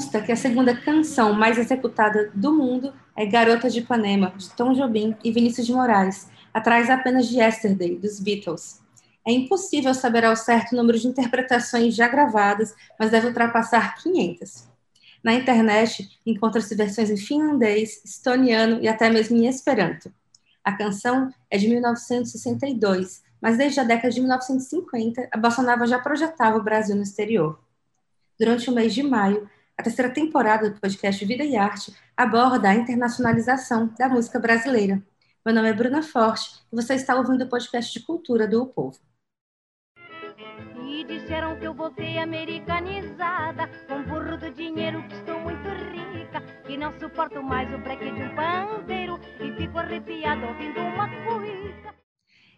[0.00, 4.72] consta que a segunda canção mais executada do mundo é Garota de Ipanema, de Tom
[4.72, 8.80] Jobim e Vinícius de Moraes, atrás apenas de Yesterday, dos Beatles.
[9.26, 14.70] É impossível saber ao certo o número de interpretações já gravadas, mas deve ultrapassar 500.
[15.22, 20.10] Na internet, encontra-se versões em finlandês, estoniano e até mesmo em esperanto.
[20.64, 25.98] A canção é de 1962, mas desde a década de 1950, a Bossa Nova já
[25.98, 27.60] projetava o Brasil no exterior.
[28.38, 29.46] Durante o mês de maio,
[29.80, 35.02] a terceira temporada do podcast Vida e Arte aborda a internacionalização da música brasileira.
[35.44, 38.66] Meu nome é Bruna Forte e você está ouvindo o podcast de cultura do o
[38.66, 38.98] Povo.
[40.86, 46.76] E disseram que eu voltei americanizada, com burro do dinheiro que estou muito rica, que
[46.76, 51.99] não suporto mais o breque de um pandeiro e fico arrepiada ouvindo uma cuica.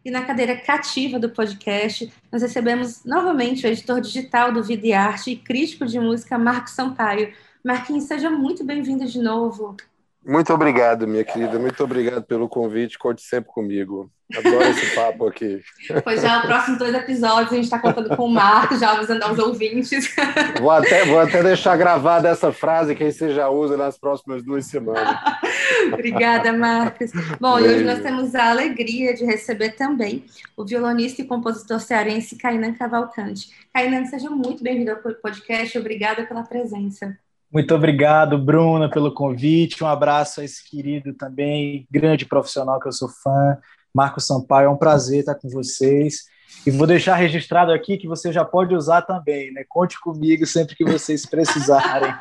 [0.05, 4.93] E na cadeira cativa do podcast, nós recebemos novamente o editor digital do Vida e
[4.93, 7.33] Arte e crítico de música, Marcos Sampaio.
[7.63, 9.77] Marquinhos, seja muito bem-vindo de novo.
[10.25, 11.59] Muito obrigado, minha querida.
[11.59, 12.99] Muito obrigado pelo convite.
[12.99, 14.11] Conte sempre comigo.
[14.37, 15.61] Adoro esse papo aqui.
[16.05, 19.25] Pois já, os próximos dois episódios a gente está contando com o Marcos, já avisando
[19.25, 20.15] aos ouvintes.
[20.61, 24.43] Vou até, vou até deixar gravada essa frase que aí você já usa nas próximas
[24.43, 25.19] duas semanas.
[25.93, 27.11] Obrigada, Marcos.
[27.41, 30.25] Bom, e hoje nós temos a alegria de receber também
[30.57, 33.51] o violonista e compositor cearense Kainan Cavalcante.
[33.75, 35.77] Kainan, seja muito bem-vindo ao podcast.
[35.77, 37.19] Obrigada pela presença.
[37.53, 39.85] Muito obrigado, Bruna, pelo convite.
[39.85, 43.59] Um abraço a esse querido também, grande profissional que eu sou fã,
[43.95, 44.67] Marco Sampaio.
[44.67, 46.25] É um prazer estar com vocês.
[46.65, 49.65] E vou deixar registrado aqui que você já pode usar também, né?
[49.69, 52.15] Conte comigo sempre que vocês precisarem.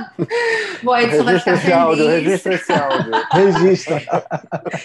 [0.82, 3.12] Bom, a edição registra vai esse áudio, registra esse áudio.
[3.32, 4.02] registra.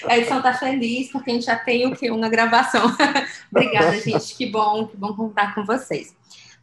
[0.07, 2.09] A edição está feliz porque a gente já tem o que?
[2.09, 2.91] Uma gravação.
[3.51, 4.35] Obrigada, gente.
[4.35, 6.15] Que bom, que bom contar com vocês.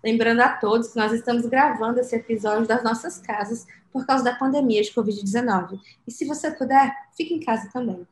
[0.04, 4.34] Lembrando a todos que nós estamos gravando esse episódio das nossas casas por causa da
[4.34, 5.80] pandemia de Covid-19.
[6.06, 8.06] E se você puder, fique em casa também.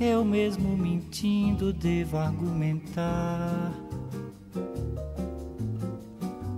[0.00, 3.72] Eu mesmo mentindo devo argumentar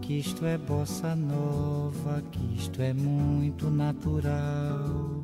[0.00, 5.22] que isto é bossa nova, que isto é muito natural.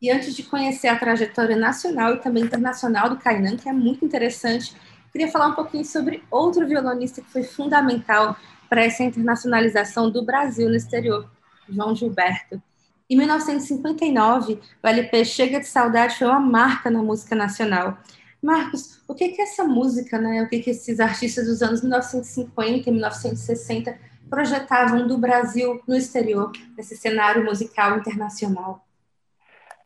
[0.00, 4.04] E antes de conhecer a trajetória nacional e também internacional do Kainan, que é muito
[4.04, 4.76] interessante,
[5.12, 8.36] queria falar um pouquinho sobre outro violonista que foi fundamental
[8.68, 11.30] para essa internacionalização do Brasil no exterior,
[11.68, 12.62] João Gilberto.
[13.08, 17.96] Em 1959, o LP Chega de Saudade foi uma marca na música nacional.
[18.42, 22.88] Marcos, o que que essa música, né, o que que esses artistas dos anos 1950
[22.88, 23.98] e 1960
[24.28, 28.86] projetavam do Brasil no exterior, nesse cenário musical internacional?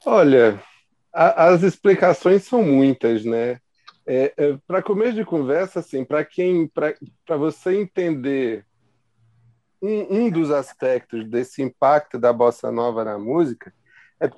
[0.04, 0.60] Olha,
[1.12, 3.60] a, as explicações são muitas, né?
[4.06, 8.66] É, é, para começo de conversa, assim, para quem, para você entender
[9.80, 13.72] um, um, dos aspectos desse impacto da bossa nova na música,
[14.20, 14.30] é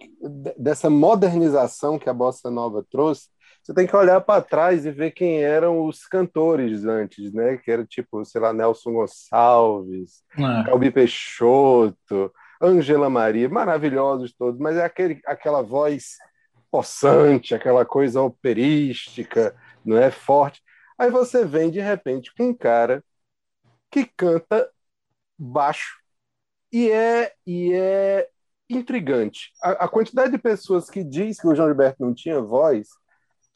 [0.58, 3.28] dessa modernização que a bossa nova trouxe,
[3.64, 7.56] você tem que olhar para trás e ver quem eram os cantores antes, né?
[7.56, 10.64] Que era tipo, sei lá, Nelson Gonçalves, é.
[10.64, 12.30] Calbi Peixoto,
[12.60, 16.18] Angela Maria, maravilhosos todos, mas é aquele, aquela voz
[16.74, 19.54] possante, aquela coisa operística,
[19.84, 20.60] não é forte.
[20.98, 23.04] Aí você vem de repente com um cara
[23.88, 24.68] que canta
[25.38, 26.00] baixo
[26.72, 28.28] e é e é
[28.68, 29.52] intrigante.
[29.62, 32.88] A, a quantidade de pessoas que diz que o João Gilberto não tinha voz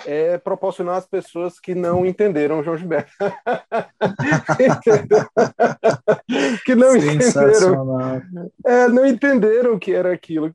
[0.07, 3.11] é proporcional às pessoas que não entenderam o João Gilberto.
[6.65, 8.23] que não entenderam.
[8.65, 10.55] É, não entenderam o que era aquilo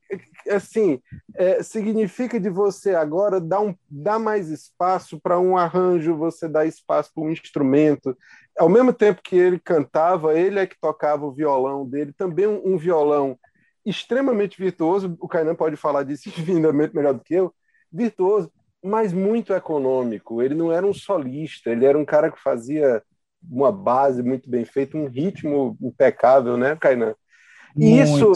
[0.50, 1.02] assim,
[1.36, 6.66] é, significa de você agora dar, um, dar mais espaço para um arranjo, você dá
[6.66, 8.18] espaço para um instrumento.
[8.58, 12.74] Ao mesmo tempo que ele cantava, ele é que tocava o violão dele, também um,
[12.74, 13.38] um violão
[13.86, 17.54] extremamente virtuoso, o Kainan pode falar disso infinitamente melhor do que eu,
[17.92, 18.52] virtuoso,
[18.84, 20.42] mas muito econômico.
[20.42, 23.02] Ele não era um solista, ele era um cara que fazia
[23.42, 27.16] uma base muito bem feita, um ritmo impecável, né, Kainan?
[27.76, 28.34] E isso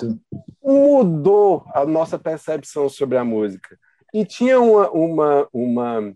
[0.64, 3.78] mudou a nossa percepção sobre a música.
[4.14, 4.90] E tinha uma.
[4.90, 6.14] uma, uma...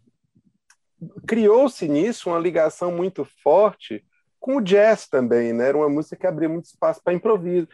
[1.27, 4.03] Criou-se nisso uma ligação muito forte
[4.41, 5.69] com o jazz também, né?
[5.69, 7.67] Era uma música que abria muito espaço para improviso.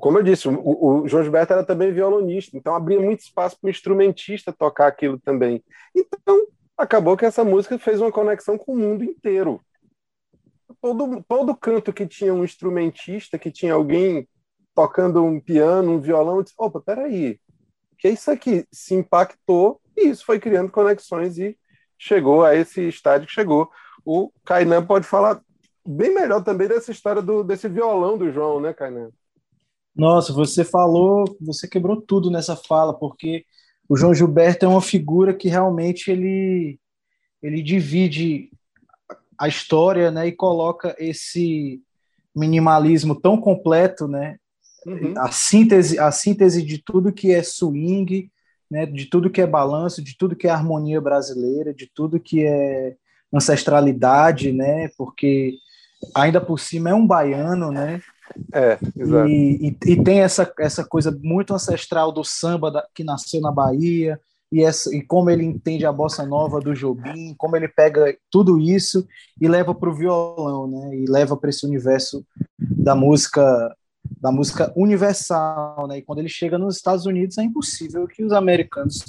[0.00, 3.68] Como eu disse, o, o João Gilberto era também violonista, então abria muito espaço para
[3.68, 5.62] o instrumentista tocar aquilo também.
[5.94, 6.46] Então,
[6.76, 9.60] acabou que essa música fez uma conexão com o mundo inteiro.
[10.82, 14.28] Todo, todo canto que tinha um instrumentista, que tinha alguém
[14.74, 17.38] tocando um piano, um violão, disse, opa, peraí,
[17.96, 18.66] que é isso aqui?
[18.72, 21.56] Se impactou e isso foi criando conexões e
[21.96, 23.70] chegou a esse estádio que chegou.
[24.04, 25.40] O Kainan pode falar
[25.86, 29.10] bem melhor também dessa história do, desse violão do João, né, Kainan?
[29.94, 33.44] Nossa, você falou, você quebrou tudo nessa fala, porque
[33.88, 36.78] o João Gilberto é uma figura que realmente ele,
[37.42, 38.50] ele divide
[39.38, 41.82] a história, né, e coloca esse
[42.36, 44.36] minimalismo tão completo, né,
[44.86, 45.14] uhum.
[45.16, 48.30] a síntese, a síntese de tudo que é swing,
[48.70, 52.46] né, de tudo que é balanço, de tudo que é harmonia brasileira, de tudo que
[52.46, 52.96] é
[53.34, 55.54] ancestralidade, né, porque
[56.14, 58.00] ainda por cima é um baiano, né,
[58.52, 59.28] é, exato.
[59.28, 63.50] E, e, e, tem essa, essa coisa muito ancestral do samba da, que nasceu na
[63.50, 64.20] Bahia,
[64.52, 68.58] e, essa, e como ele entende a bossa nova do Jobim, como ele pega tudo
[68.58, 69.06] isso
[69.40, 70.96] e leva para o violão, né?
[70.96, 72.26] E leva para esse universo
[72.58, 73.74] da música
[74.20, 75.98] da música universal, né?
[75.98, 79.04] E quando ele chega nos Estados Unidos é impossível que os americanos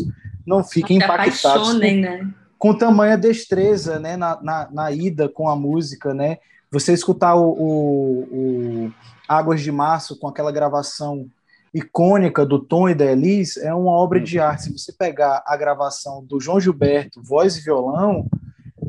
[0.46, 2.34] não fiquem impactados com, né?
[2.60, 4.16] com tamanha destreza, né?
[4.16, 6.38] Na, na, na, ida com a música, né?
[6.72, 8.94] Você escutar o, o, o
[9.28, 11.28] Águas de Março com aquela gravação
[11.74, 14.46] icônica do Tom e da Elis é uma obra de uhum.
[14.46, 14.64] arte.
[14.64, 18.26] Se você pegar a gravação do João Gilberto, voz e violão,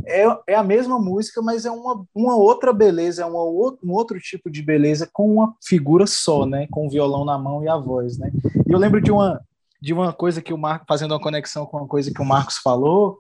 [0.04, 4.18] é, é a mesma música, mas é uma, uma outra beleza, é uma, um outro
[4.18, 6.66] tipo de beleza com uma figura só, né?
[6.70, 8.32] Com o violão na mão e a voz, né?
[8.66, 9.40] E eu lembro de uma,
[9.80, 12.58] de uma coisa que o Marcos, fazendo uma conexão com uma coisa que o Marcos
[12.58, 13.18] falou,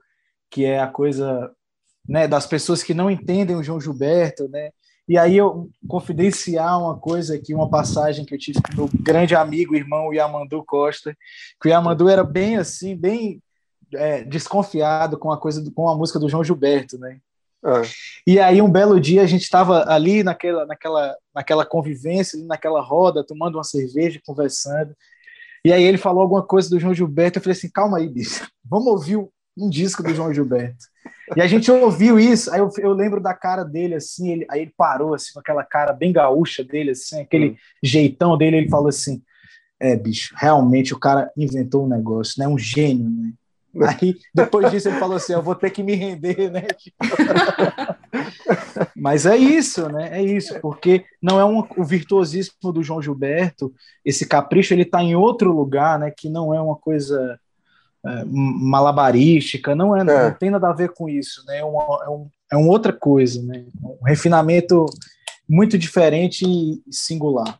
[0.50, 1.50] que é a coisa
[2.08, 4.70] né, das pessoas que não entendem o João Gilberto, né?
[5.08, 9.34] E aí eu confidenciar uma coisa aqui, uma passagem que eu tive com meu grande
[9.34, 11.16] amigo, irmão Yamandu Costa,
[11.60, 13.42] que o Yamandu era bem assim, bem
[13.94, 17.18] é, desconfiado com a coisa, com a música do João Gilberto, né?
[17.64, 17.82] Ah.
[18.26, 23.24] E aí um belo dia a gente estava ali naquela, naquela, naquela convivência, naquela roda,
[23.24, 24.94] tomando uma cerveja, conversando.
[25.64, 27.38] E aí ele falou alguma coisa do João Gilberto.
[27.38, 29.16] Eu falei assim, calma aí, bicho, vamos ouvir
[29.56, 30.86] um disco do João Gilberto.
[31.36, 34.62] E a gente ouviu isso, aí eu, eu lembro da cara dele, assim, ele, aí
[34.62, 37.56] ele parou, assim, com aquela cara bem gaúcha dele, assim, aquele hum.
[37.82, 39.22] jeitão dele, ele falou assim,
[39.80, 43.32] é, bicho, realmente o cara inventou um negócio, né, um gênio, né?
[44.00, 46.66] Aí, depois disso, ele falou assim: Eu vou ter que me render, né?
[48.94, 50.18] Mas é isso, né?
[50.18, 53.72] É isso, porque não é um, o virtuosismo do João Gilberto,
[54.04, 56.12] esse capricho, ele está em outro lugar, né?
[56.14, 57.40] Que não é uma coisa
[58.04, 61.58] é, malabarística, não é, é, não tem nada a ver com isso, né?
[61.58, 63.64] É uma, é, um, é uma outra coisa, né?
[63.82, 64.86] Um refinamento
[65.48, 67.58] muito diferente e singular.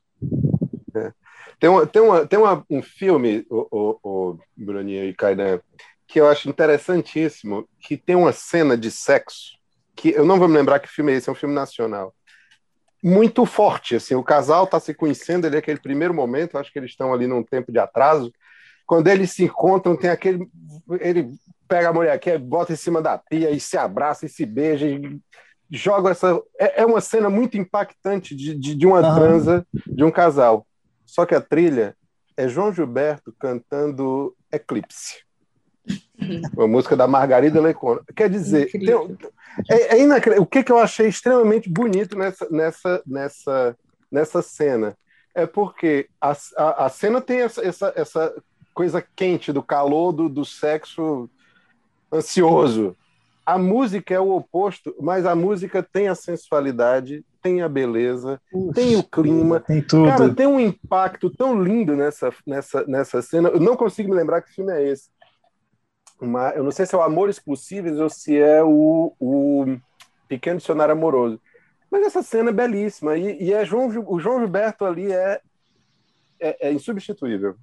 [0.94, 1.12] É.
[1.60, 5.60] Tem, uma, tem, uma, tem uma, um filme, o, o, o Bruninho e Kainan,
[6.08, 9.52] que eu acho interessantíssimo, que tem uma cena de sexo,
[9.94, 12.12] que eu não vou me lembrar que filme é esse, é um filme nacional,
[13.02, 16.78] muito forte, assim, o casal está se conhecendo, ele é aquele primeiro momento, acho que
[16.78, 18.32] eles estão ali num tempo de atraso,
[18.92, 20.46] quando eles se encontram, tem aquele.
[21.00, 21.34] Ele
[21.66, 24.86] pega a mulher aqui, bota em cima da pia e se abraça e se beija
[24.86, 25.18] e
[25.70, 26.38] joga essa.
[26.60, 29.14] É, é uma cena muito impactante de, de, de uma uhum.
[29.14, 30.66] transa de um casal.
[31.06, 31.96] Só que a trilha
[32.36, 35.24] é João Gilberto cantando Eclipse.
[36.54, 38.02] Uma música da Margarida Lecona.
[38.14, 38.90] Quer dizer, tem,
[39.70, 43.76] é, é o que, que eu achei extremamente bonito nessa, nessa, nessa,
[44.10, 44.94] nessa cena
[45.34, 48.34] é porque a, a, a cena tem essa, essa, essa
[48.74, 51.28] coisa quente, do calor do, do sexo
[52.12, 52.96] ansioso.
[53.44, 58.40] A música é o oposto, mas a música tem a sensualidade, tem a beleza,
[58.72, 59.60] tem o clima.
[59.60, 60.08] Tem tudo.
[60.08, 63.48] Cara, tem um impacto tão lindo nessa, nessa, nessa cena.
[63.48, 65.10] Eu não consigo me lembrar que filme é esse.
[66.20, 69.76] Uma, eu não sei se é o Amores Possíveis ou se é o, o
[70.28, 71.40] Pequeno Dicionário Amoroso.
[71.90, 73.16] Mas essa cena é belíssima.
[73.16, 75.40] E, e é João, o João Gilberto ali é,
[76.40, 77.56] é, é insubstituível.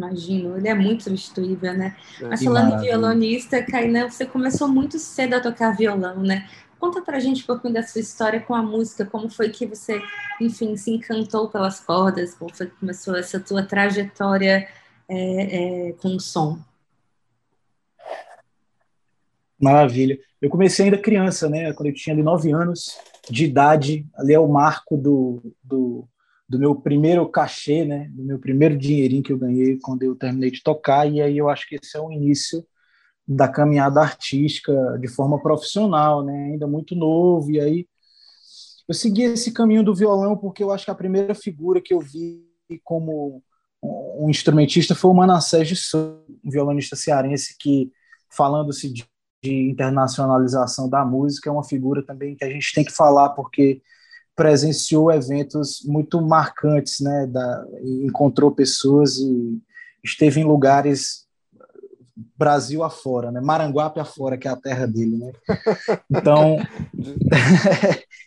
[0.00, 1.94] Imagino, ele é muito substituível, né?
[2.22, 6.48] É, Mas falando em violonista, Kainan, você começou muito cedo a tocar violão, né?
[6.78, 10.00] Conta pra gente um pouquinho da sua história com a música, como foi que você,
[10.40, 14.66] enfim, se encantou pelas cordas, como foi que começou essa tua trajetória
[15.06, 16.58] é, é, com o som.
[19.60, 20.18] Maravilha.
[20.40, 21.74] Eu comecei ainda criança, né?
[21.74, 26.08] Quando eu tinha ali nove anos de idade, ali é o marco do, do
[26.50, 30.50] do meu primeiro cachê, né, do meu primeiro dinheirinho que eu ganhei quando eu terminei
[30.50, 32.66] de tocar, e aí eu acho que esse é o início
[33.26, 37.86] da caminhada artística de forma profissional, né, ainda muito novo, e aí
[38.88, 42.00] eu segui esse caminho do violão porque eu acho que a primeira figura que eu
[42.00, 42.44] vi
[42.82, 43.44] como
[43.80, 47.92] um instrumentista foi o Manassés de Souza, um violonista cearense que,
[48.28, 49.06] falando-se de,
[49.44, 53.80] de internacionalização da música, é uma figura também que a gente tem que falar porque
[54.40, 57.26] presenciou eventos muito marcantes, né?
[57.26, 57.62] Da,
[58.06, 59.60] encontrou pessoas e
[60.02, 61.28] esteve em lugares
[62.38, 63.38] Brasil afora, né?
[63.38, 65.32] Maranguape afora, que é a terra dele, né?
[66.10, 66.56] Então,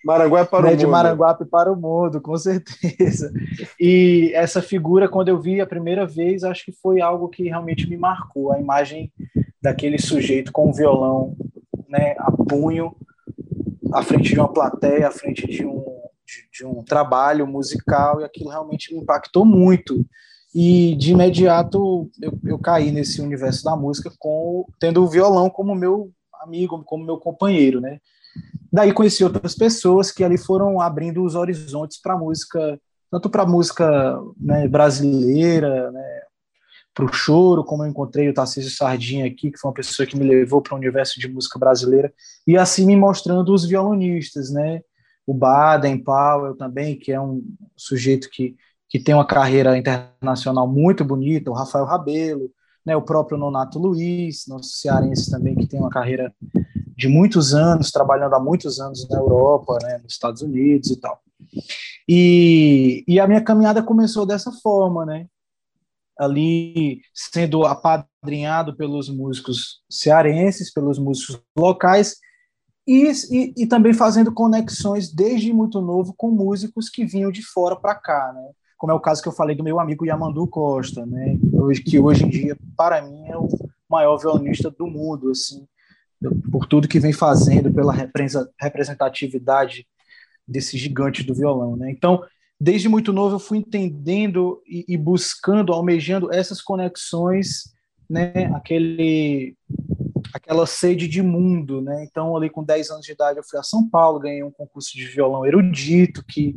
[0.06, 0.80] Maranguape para né, o mundo.
[0.80, 3.34] De Maranguape para o mundo, com certeza.
[3.80, 7.90] E essa figura, quando eu vi a primeira vez, acho que foi algo que realmente
[7.90, 8.52] me marcou.
[8.52, 9.12] A imagem
[9.60, 11.36] daquele sujeito com o violão
[11.90, 12.96] né, a punho,
[13.92, 15.83] à frente de uma plateia, à frente de um,
[16.34, 20.06] de, de um trabalho musical, e aquilo realmente me impactou muito.
[20.54, 25.74] E de imediato eu, eu caí nesse universo da música com tendo o violão como
[25.76, 26.12] meu
[26.42, 28.00] amigo, como meu companheiro, né?
[28.72, 32.80] Daí conheci outras pessoas que ali foram abrindo os horizontes para música,
[33.12, 36.22] tanto para música né, brasileira, né,
[36.94, 40.18] para o choro, como eu encontrei o Tarcísio Sardinha aqui, que foi uma pessoa que
[40.18, 42.12] me levou para o universo de música brasileira,
[42.48, 44.82] e assim me mostrando os violonistas, né?
[45.26, 47.44] O Baden Powell também, que é um
[47.76, 48.56] sujeito que,
[48.90, 52.50] que tem uma carreira internacional muito bonita, o Rafael Rabelo,
[52.86, 52.96] né?
[52.96, 56.34] o próprio Nonato Luiz, nosso cearense também, que tem uma carreira
[56.96, 61.20] de muitos anos, trabalhando há muitos anos na Europa, né, nos Estados Unidos e tal.
[62.08, 65.28] E, e a minha caminhada começou dessa forma, né?
[66.18, 72.18] Ali sendo apadrinhado pelos músicos cearenses, pelos músicos locais,
[72.86, 77.76] e, e, e também fazendo conexões desde muito novo com músicos que vinham de fora
[77.76, 78.50] para cá, né?
[78.78, 81.38] Como é o caso que eu falei do meu amigo Yamandu Costa, né?
[81.86, 83.48] Que hoje em dia, para mim, é o
[83.90, 85.66] maior violonista do mundo, assim
[86.52, 87.94] por tudo que vem fazendo, pela
[88.60, 89.86] representatividade
[90.48, 91.90] desse gigante do violão, né?
[91.92, 92.24] Então,
[92.60, 97.74] desde muito novo eu fui entendendo e, e buscando, almejando essas conexões,
[98.10, 98.52] né?
[98.54, 99.56] Aquele
[100.34, 102.04] aquela sede de mundo, né?
[102.10, 104.92] Então, ali com 10 anos de idade, eu fui a São Paulo, ganhei um concurso
[104.98, 106.56] de violão erudito, que,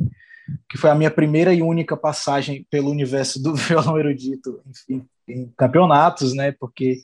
[0.67, 5.53] que foi a minha primeira e única passagem pelo universo do violão erudito, enfim, em
[5.55, 6.51] campeonatos, né?
[6.59, 6.99] Porque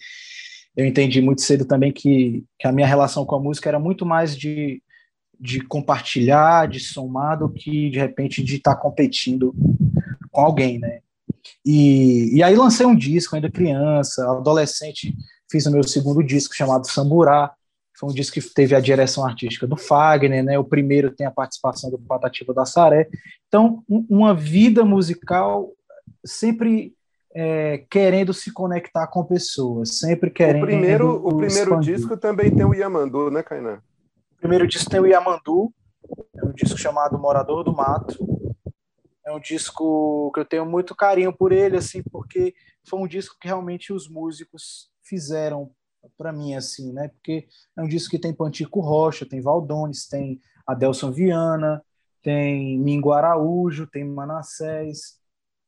[0.76, 4.04] eu entendi muito cedo também que, que a minha relação com a música era muito
[4.04, 4.82] mais de,
[5.40, 9.54] de compartilhar, de somar, do que de repente de estar tá competindo
[10.32, 11.02] com alguém, né?
[11.64, 15.16] E, e aí lancei um disco ainda criança, adolescente,
[15.54, 17.54] fiz o meu segundo disco chamado Samburá,
[17.96, 20.58] foi um disco que teve a direção artística do Fagner, né?
[20.58, 23.08] O primeiro tem a participação do Patativa da Saré.
[23.48, 25.72] Então, um, uma vida musical
[26.26, 26.96] sempre
[27.36, 30.64] é, querendo se conectar com pessoas, sempre querendo.
[30.64, 33.80] O primeiro, o primeiro disco também tem o Yamandu, né, Kainan?
[34.32, 35.72] O primeiro disco tem o Yamandu,
[36.36, 38.18] é um disco chamado Morador do Mato.
[39.26, 43.38] É um disco que eu tenho muito carinho por ele, assim, porque foi um disco
[43.40, 45.72] que realmente os músicos fizeram
[46.18, 47.08] para mim, assim, né?
[47.10, 51.84] Porque é um disco que tem Pantico Rocha, tem Valdones, tem Adelson Viana,
[52.22, 55.20] tem Mingo Araújo, tem Manassés,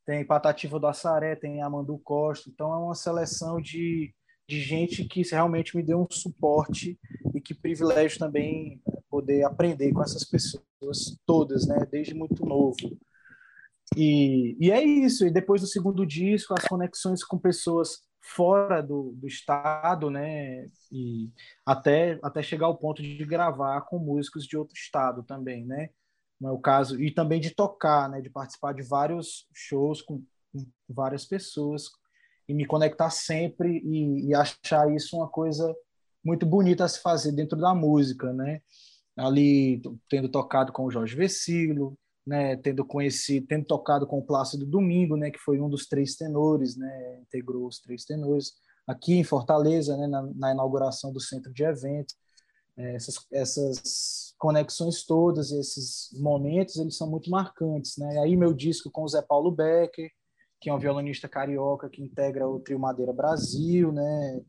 [0.04, 4.14] tem Patativa do Assaré, tem Amandu Costa, então é uma seleção de,
[4.48, 6.98] de gente que realmente me deu um suporte
[7.34, 12.98] e que privilégio também poder aprender com essas pessoas todas, né, desde muito novo.
[13.96, 19.12] E, e é isso, e depois do segundo disco, as conexões com pessoas fora do,
[19.12, 21.30] do estado, né, e
[21.64, 25.90] até, até chegar ao ponto de gravar com músicos de outro estado também, né,
[26.40, 27.00] não é o caso.
[27.00, 31.84] E também de tocar, né, de participar de vários shows com, com várias pessoas
[32.48, 35.74] e me conectar sempre e, e, achar isso uma coisa
[36.24, 38.60] muito bonita a se fazer dentro da música, né?
[39.16, 44.66] Ali tendo tocado com o Jorge Vecilo, né, tendo conhecido, tendo tocado com o Plácido
[44.66, 48.54] Domingo, né, que foi um dos três tenores, né, integrou os três tenores
[48.86, 52.16] aqui em Fortaleza, né, na, na inauguração do centro de eventos.
[52.76, 58.18] É, essas, essas conexões todas, esses momentos, eles são muito marcantes, né?
[58.18, 60.10] Aí meu disco com o Zé Paulo Becker,
[60.60, 64.42] que é um violonista carioca que integra o Trio Madeira Brasil, né?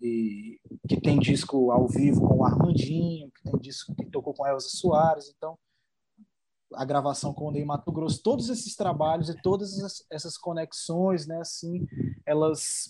[0.00, 4.46] E que tem disco ao vivo com o Armandinho, que tem disco que tocou com
[4.46, 5.56] Elza Soares, então
[6.74, 11.40] a gravação com o Ney Mato Grosso, todos esses trabalhos e todas essas conexões, né,
[11.40, 11.86] assim,
[12.26, 12.88] elas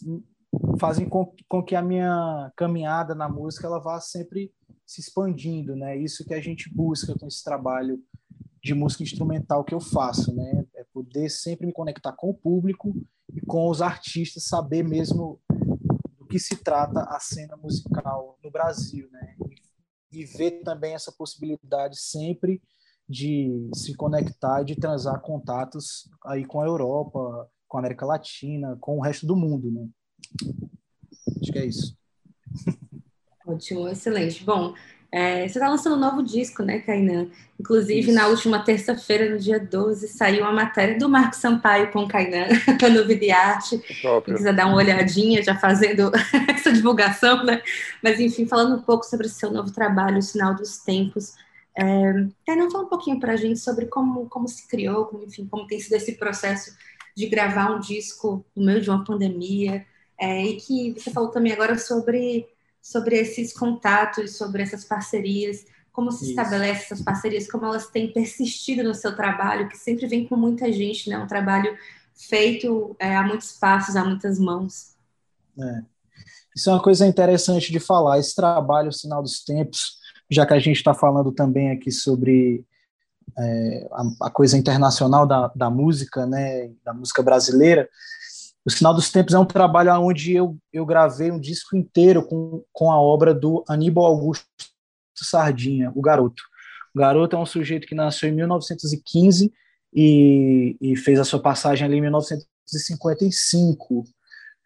[0.79, 4.53] fazem com, com que a minha caminhada na música ela vá sempre
[4.87, 5.97] se expandindo, né?
[5.97, 8.01] Isso que a gente busca com esse trabalho
[8.63, 10.65] de música instrumental que eu faço, né?
[10.75, 12.95] É poder sempre me conectar com o público
[13.33, 15.41] e com os artistas, saber mesmo
[16.19, 19.37] do que se trata a cena musical no Brasil, né?
[20.13, 22.63] E, ver também essa possibilidade sempre
[23.09, 28.77] de se conectar e de transar contatos aí com a Europa, com a América Latina,
[28.81, 29.89] com o resto do mundo, né?
[31.41, 31.97] Acho que é isso.
[33.47, 34.43] Ótimo, excelente.
[34.45, 34.75] Bom,
[35.13, 37.29] é, você está lançando um novo disco, né, Kainan?
[37.59, 38.13] Inclusive, Isso.
[38.13, 42.49] na última terça-feira, no dia 12, saiu uma matéria do Marco Sampaio com Kainan
[42.93, 43.79] no Videarte.
[43.79, 46.11] Quem quiser dar uma olhadinha, já fazendo
[46.51, 47.63] essa divulgação, né?
[48.03, 51.35] Mas, enfim, falando um pouco sobre o seu novo trabalho, O Sinal dos Tempos.
[51.79, 55.47] É, não fala um pouquinho para a gente sobre como, como se criou, como, enfim,
[55.47, 56.75] como tem sido esse processo
[57.15, 59.87] de gravar um disco no meio de uma pandemia,
[60.19, 62.49] é, e que você falou também agora sobre,
[62.81, 66.31] sobre esses contatos, sobre essas parcerias, como se Isso.
[66.31, 70.71] estabelece essas parcerias, como elas têm persistido no seu trabalho, que sempre vem com muita
[70.73, 71.19] gente, né?
[71.19, 71.77] Um trabalho
[72.15, 74.95] feito é, a muitos passos, a muitas mãos.
[75.59, 75.83] É.
[76.55, 78.19] Isso é uma coisa interessante de falar.
[78.19, 79.99] Esse trabalho, Sinal dos Tempos,
[80.31, 82.65] já que a gente está falando também aqui sobre
[83.39, 87.89] é, a, a, coisa internacional da, da música, né, da música brasileira,
[88.65, 92.65] o Sinal dos Tempos é um trabalho onde eu, eu gravei um disco inteiro com,
[92.73, 94.45] com a obra do Aníbal Augusto
[95.15, 96.43] Sardinha, o Garoto.
[96.95, 99.53] O Garoto é um sujeito que nasceu em 1915
[99.95, 104.05] e, e fez a sua passagem ali em 1955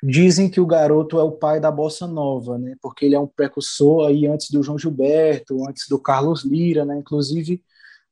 [0.02, 2.75] Dizem que o garoto é o pai da bossa nova, né?
[2.80, 6.99] Porque ele é um precursor aí antes do João Gilberto, antes do Carlos Lira, né?
[6.99, 7.62] Inclusive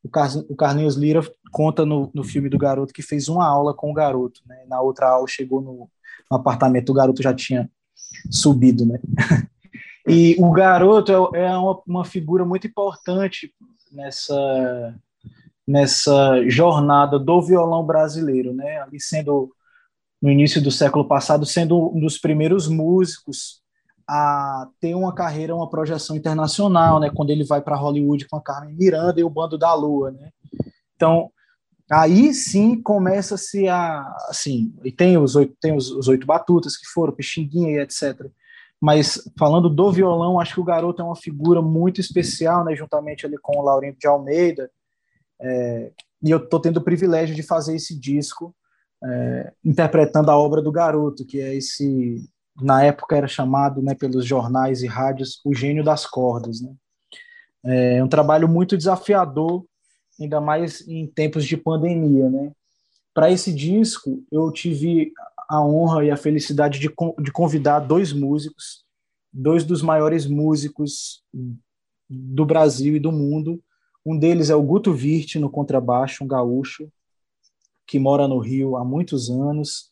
[0.03, 3.75] o, Car o Carlinhos Lira conta no, no filme do garoto que fez uma aula
[3.75, 4.65] com o garoto, né?
[4.69, 5.91] Na outra aula chegou no,
[6.31, 7.71] no apartamento, o garoto já tinha
[8.31, 8.99] subido, né?
[10.11, 13.53] E o garoto é, é uma, uma figura muito importante
[13.93, 14.99] nessa
[15.67, 18.81] nessa jornada do violão brasileiro, né?
[18.81, 19.53] Ali sendo
[20.21, 23.63] no início do século passado, sendo um dos primeiros músicos
[24.07, 27.11] a ter uma carreira, uma projeção internacional, né?
[27.15, 30.31] Quando ele vai para Hollywood com a Carmen Miranda e o Bando da Lua, né?
[30.97, 31.31] Então,
[31.91, 36.87] aí sim começa-se a, assim, e tem os oito, tem os, os oito batutas que
[36.87, 38.27] foram, Pixinguinha e etc.
[38.81, 42.75] Mas falando do violão, acho que o garoto é uma figura muito especial, né?
[42.75, 44.71] Juntamente ali com o Laurindo de Almeida,
[45.41, 48.55] é, e eu estou tendo o privilégio de fazer esse disco
[49.05, 52.29] é, interpretando a obra do garoto, que é esse,
[52.61, 56.73] na época era chamado, né, pelos jornais e rádios, o gênio das cordas, né?
[57.65, 59.65] É um trabalho muito desafiador,
[60.21, 62.53] ainda mais em tempos de pandemia, né?
[63.13, 65.13] Para esse disco, eu tive
[65.49, 68.85] a honra e a felicidade de, de convidar dois músicos,
[69.33, 71.23] dois dos maiores músicos
[72.09, 73.63] do Brasil e do mundo.
[74.07, 76.91] Um deles é o Guto Virt, no contrabaixo, um gaúcho,
[77.89, 79.91] que mora no Rio há muitos anos,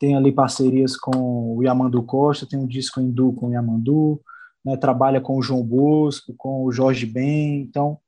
[0.00, 4.20] tem ali parcerias com o Yamandu Costa, tem um disco hindu com o Yamandu,
[4.64, 7.98] né, trabalha com o João Bosco, com o Jorge Ben, então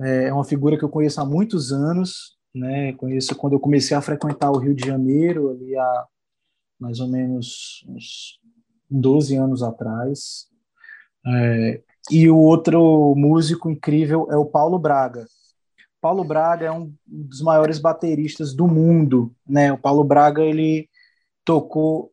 [0.00, 3.94] é, é uma figura que eu conheço há muitos anos, né, conheço quando eu comecei
[3.94, 6.06] a frequentar o Rio de Janeiro, ali há
[6.78, 8.40] mais ou menos uns
[8.88, 10.48] 12 anos atrás,
[11.26, 15.26] é, e o outro músico incrível é o Paulo Braga,
[16.00, 19.72] Paulo Braga é um dos maiores bateristas do mundo, né?
[19.72, 20.88] O Paulo Braga ele
[21.44, 22.10] tocou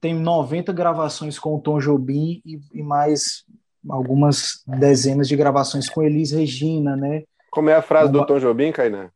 [0.00, 3.44] tem 90 gravações com o Tom Jobim e, e mais
[3.88, 7.22] algumas dezenas de gravações com Elis Regina, né?
[7.50, 9.10] Como é a frase do Tom Jobim, Kainan?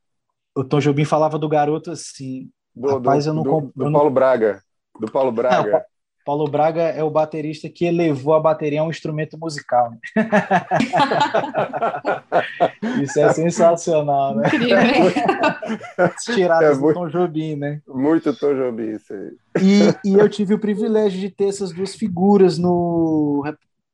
[0.54, 2.50] O Tom Jobim falava do garoto assim.
[2.74, 4.14] Do, rapaz, do, eu não, do, do eu Paulo não...
[4.14, 4.62] Braga.
[4.98, 5.70] Do Paulo Braga.
[5.70, 5.82] Não,
[6.24, 9.90] Paulo Braga é o baterista que elevou a bateria a um instrumento musical.
[9.90, 9.98] Né?
[13.02, 14.48] isso é sensacional, né?
[16.24, 17.80] Tiradas é muito, do Tom Jobim, né?
[17.88, 19.32] Muito Tom Jobim, isso aí.
[19.60, 23.44] E, e eu tive o privilégio de ter essas duas figuras no,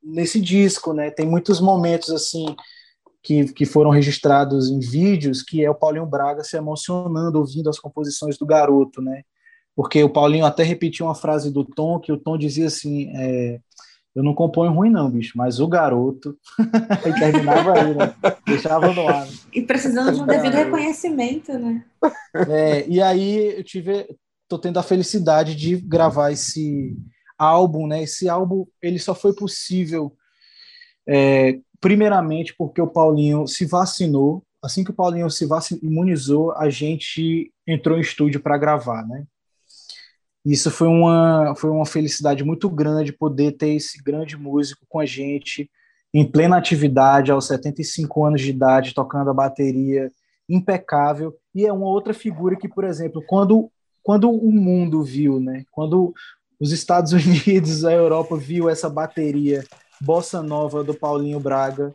[0.02, 1.10] nesse disco, né?
[1.10, 2.54] Tem muitos momentos, assim,
[3.22, 7.78] que, que foram registrados em vídeos, que é o Paulinho Braga se emocionando ouvindo as
[7.78, 9.22] composições do garoto, né?
[9.78, 13.60] Porque o Paulinho até repetiu uma frase do Tom, que o Tom dizia assim, é,
[14.12, 16.36] eu não componho ruim não, bicho, mas o garoto,
[17.06, 18.12] e terminava aí, né?
[18.44, 19.28] Deixava no ar.
[19.52, 21.84] E precisando de um devido reconhecimento, né?
[22.48, 24.04] É, e aí eu tive,
[24.48, 26.96] tô tendo a felicidade de gravar esse
[27.38, 28.02] álbum, né?
[28.02, 30.12] Esse álbum, ele só foi possível,
[31.08, 36.68] é, primeiramente porque o Paulinho se vacinou, assim que o Paulinho se vacinou, imunizou, a
[36.68, 39.24] gente entrou em estúdio para gravar, né?
[40.48, 45.04] Isso foi uma, foi uma felicidade muito grande poder ter esse grande músico com a
[45.04, 45.70] gente
[46.12, 50.10] em plena atividade, aos 75 anos de idade, tocando a bateria
[50.48, 51.36] impecável.
[51.54, 53.70] E é uma outra figura que, por exemplo, quando,
[54.02, 56.14] quando o mundo viu, né, quando
[56.58, 59.62] os Estados Unidos, a Europa viu essa bateria
[60.00, 61.94] bossa nova do Paulinho Braga,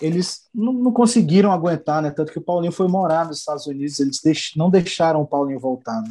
[0.00, 2.10] eles não, não, conseguiram aguentar, né?
[2.10, 5.60] Tanto que o Paulinho foi morar nos Estados Unidos, eles deix, não deixaram o Paulinho
[5.60, 6.02] voltar.
[6.02, 6.08] Né?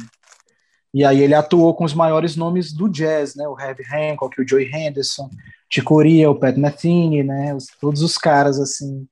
[0.94, 3.48] E aí ele atuou com os maiores nomes do jazz, né?
[3.48, 5.30] O Herbie Hancock, o Joey Henderson,
[5.68, 7.54] Ticoria, o Pat Metheny, né?
[7.54, 9.06] Os, todos os caras, assim,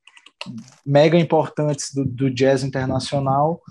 [0.85, 3.61] mega importantes do, do jazz internacional.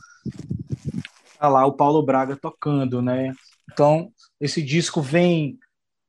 [1.39, 3.33] Tá lá o Paulo Braga tocando, né?
[3.73, 5.59] Então, esse disco vem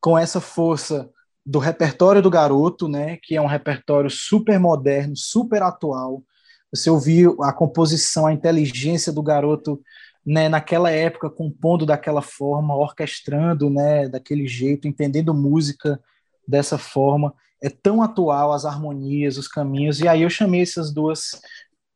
[0.02, 1.10] com essa força
[1.46, 6.24] do repertório do garoto, né, que é um repertório super moderno, super atual.
[6.74, 9.82] Você ouviu a composição, a inteligência do garoto
[10.26, 16.00] né, naquela época, compondo daquela forma, orquestrando né, daquele jeito, entendendo música
[16.48, 17.34] dessa forma.
[17.62, 20.00] É tão atual as harmonias, os caminhos.
[20.00, 21.42] E aí eu chamei essas duas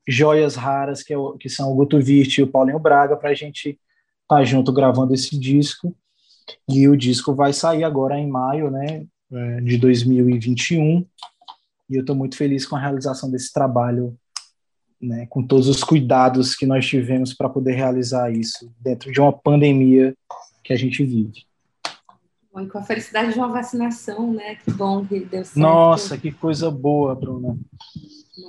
[0.08, 3.30] joias raras, que, é o, que são o Guto Virt e o Paulinho Braga, para
[3.30, 3.80] a gente estar
[4.28, 5.96] tá junto gravando esse disco.
[6.70, 11.06] E o disco vai sair agora em maio né, é, de 2021.
[11.90, 14.18] E eu estou muito feliz com a realização desse trabalho
[15.02, 19.34] né, com todos os cuidados que nós tivemos para poder realizar isso dentro de uma
[19.34, 20.16] pandemia
[20.64, 21.46] que a gente vive.
[22.52, 24.56] Bom, e com a felicidade de uma vacinação, né?
[24.56, 25.60] Que bom que deu certo.
[25.60, 27.58] Nossa, que coisa boa, Bruna.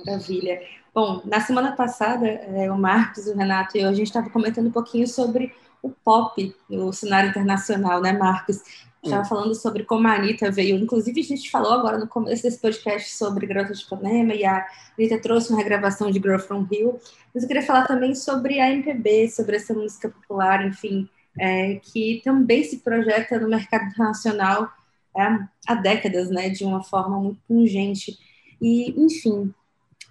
[0.05, 0.61] Maravilha.
[0.95, 4.67] Bom, na semana passada, é, o Marcos, o Renato e eu, a gente estava comentando
[4.67, 8.61] um pouquinho sobre o pop no cenário internacional, né, Marcos?
[9.07, 10.77] Estava falando sobre como a Anitta veio.
[10.77, 14.65] Inclusive, a gente falou agora no começo desse podcast sobre Garota de Ipanema e a
[14.97, 16.99] Anitta trouxe uma regravação de Girl From Hill.
[17.33, 22.21] Mas eu queria falar também sobre a MPB, sobre essa música popular, enfim, é, que
[22.23, 24.69] também se projeta no mercado internacional
[25.17, 25.21] é,
[25.67, 28.17] há décadas, né, de uma forma muito pungente.
[28.61, 29.53] E, enfim,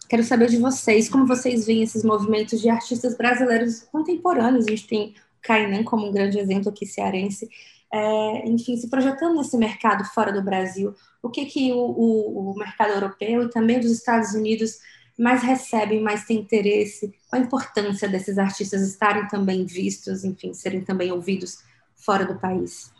[0.08, 4.66] quero saber de vocês, como vocês veem esses movimentos de artistas brasileiros contemporâneos.
[4.66, 7.48] A gente tem o Kainan como um grande exemplo aqui cearense,
[7.96, 12.54] é, enfim, se projetando nesse mercado fora do Brasil, o que, que o, o, o,
[12.54, 14.78] mercado europeu e também dos Estados Unidos
[15.18, 20.84] mais recebem, mais tem interesse, qual a importância desses artistas estarem também vistos, enfim, serem
[20.84, 22.92] também ouvidos fora do país?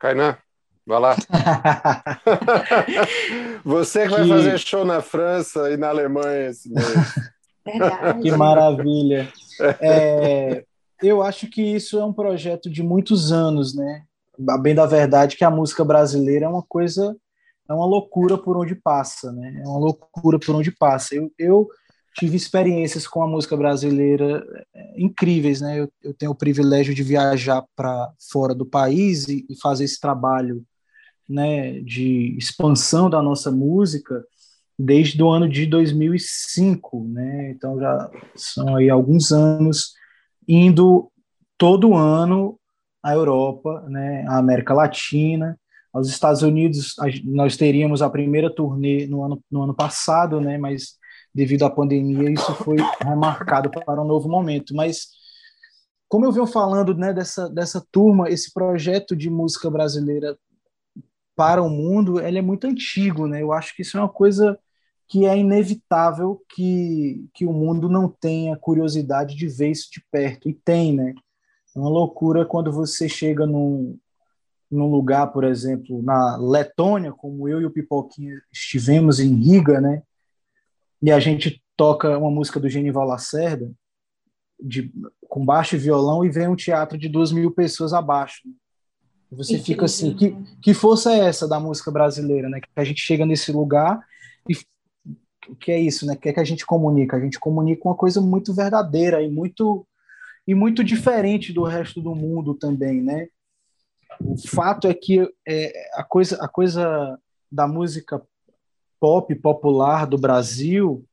[0.00, 0.36] Kainan,
[0.84, 1.16] vai lá.
[3.64, 6.84] Você que vai fazer show na França e na Alemanha esse mês.
[7.64, 8.22] Verdade.
[8.22, 9.32] Que maravilha.
[9.80, 10.64] É,
[11.02, 14.04] eu acho que isso é um projeto de muitos anos, né?
[14.48, 17.16] A bem da verdade que a música brasileira é uma coisa,
[17.68, 19.62] é uma loucura por onde passa, né?
[19.64, 21.14] É uma loucura por onde passa.
[21.14, 21.68] Eu, eu
[22.14, 25.80] tive experiências com a música brasileira é, incríveis, né?
[25.80, 30.00] Eu, eu tenho o privilégio de viajar para fora do país e, e fazer esse
[30.00, 30.64] trabalho,
[31.28, 34.24] né, de expansão da nossa música
[34.78, 37.50] desde o ano de 2005, né?
[37.50, 39.92] Então já são aí alguns anos
[40.48, 41.10] indo
[41.58, 42.58] todo ano
[43.02, 45.58] à Europa, né, à América Latina,
[45.92, 46.94] aos Estados Unidos.
[47.24, 50.96] Nós teríamos a primeira turnê no ano, no ano passado, né, mas
[51.34, 54.74] devido à pandemia isso foi remarcado para um novo momento.
[54.74, 55.08] Mas
[56.08, 60.36] como eu venho falando né, dessa, dessa turma, esse projeto de música brasileira
[61.36, 63.42] para o mundo, ele é muito antigo, né?
[63.42, 64.58] Eu acho que isso é uma coisa
[65.08, 70.50] que é inevitável que, que o mundo não tenha curiosidade de ver isso de perto.
[70.50, 71.14] E tem, né?
[71.74, 73.98] É uma loucura quando você chega num,
[74.70, 80.02] num lugar, por exemplo, na Letônia, como eu e o Pipoquinha estivemos em Riga, né?
[81.00, 83.72] E a gente toca uma música do Genival Lacerda,
[84.60, 84.92] de,
[85.26, 88.42] com baixo e violão, e vem um teatro de duas mil pessoas abaixo.
[89.30, 89.66] Você Entendi.
[89.72, 92.60] fica assim, que, que força é essa da música brasileira, né?
[92.60, 94.04] Que a gente chega nesse lugar
[95.56, 96.14] que é isso, né?
[96.14, 97.16] O que é que a gente comunica?
[97.16, 99.86] A gente comunica uma coisa muito verdadeira e muito
[100.46, 103.28] e muito diferente do resto do mundo também, né?
[104.20, 107.18] O fato é que é, a coisa a coisa
[107.50, 108.22] da música
[109.00, 111.04] pop popular do Brasil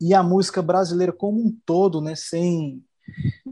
[0.00, 2.14] e a música brasileira como um todo, né?
[2.14, 2.82] Sem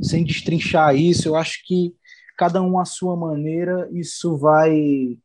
[0.00, 1.94] sem destrinchar isso, eu acho que
[2.38, 5.18] cada um à sua maneira isso vai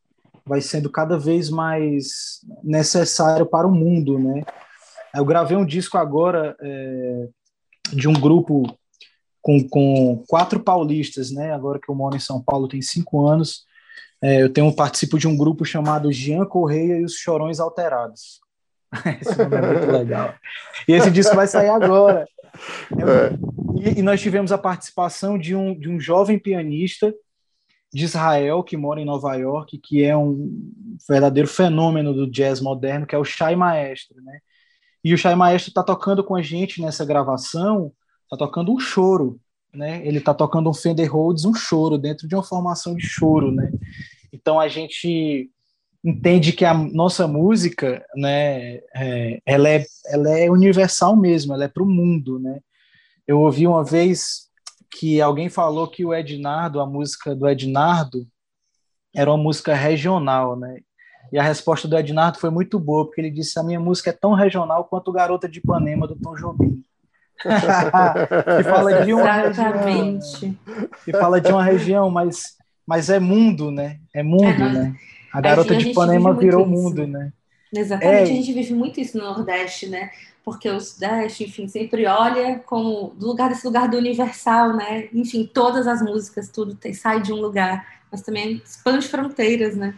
[0.47, 4.43] vai sendo cada vez mais necessário para o mundo, né?
[5.13, 7.27] Eu gravei um disco agora é,
[7.91, 8.63] de um grupo
[9.41, 11.53] com, com quatro paulistas, né?
[11.53, 13.65] Agora que eu moro em São Paulo tem cinco anos,
[14.21, 18.39] é, eu tenho participo de um grupo chamado Jean Correia e os Chorões Alterados.
[19.21, 20.33] esse nome é muito legal.
[20.87, 22.27] E esse disco vai sair agora.
[22.91, 27.13] É, e, e, nós tivemos a participação de um, de um jovem pianista
[27.93, 30.71] de Israel, que mora em Nova York, que é um
[31.07, 34.39] verdadeiro fenômeno do jazz moderno, que é o Shai Maestro, né?
[35.03, 37.91] E o Shai Maestro está tocando com a gente nessa gravação,
[38.23, 39.39] está tocando um choro,
[39.73, 40.05] né?
[40.05, 43.71] Ele está tocando um Fender Rhodes, um choro, dentro de uma formação de choro, né?
[44.33, 45.49] Então a gente
[46.03, 51.67] entende que a nossa música, né, é, ela, é, ela é universal mesmo, ela é
[51.67, 52.59] para o mundo, né?
[53.25, 54.46] Eu ouvi uma vez
[54.91, 58.27] que alguém falou que o Ednardo, a música do Ednardo,
[59.15, 60.79] era uma música regional, né?
[61.31, 64.13] E a resposta do Ednardo foi muito boa, porque ele disse: a minha música é
[64.13, 66.83] tão regional quanto Garota de Ipanema do Tom Jobim.
[67.37, 70.45] que fala de uma Exatamente.
[70.45, 73.99] região, que fala de uma região, mas mas é mundo, né?
[74.15, 74.95] É mundo, é, né?
[75.33, 77.33] A garota a de Ipanema virou mundo, né?
[77.75, 78.21] Exatamente, é.
[78.21, 80.09] a gente vive muito isso no Nordeste, né?
[80.47, 85.09] Porque o Sudeste, enfim, sempre olha como do lugar desse lugar do universal, né?
[85.11, 89.93] Enfim, todas as músicas, tudo tem, sai de um lugar, mas também expande fronteiras, né?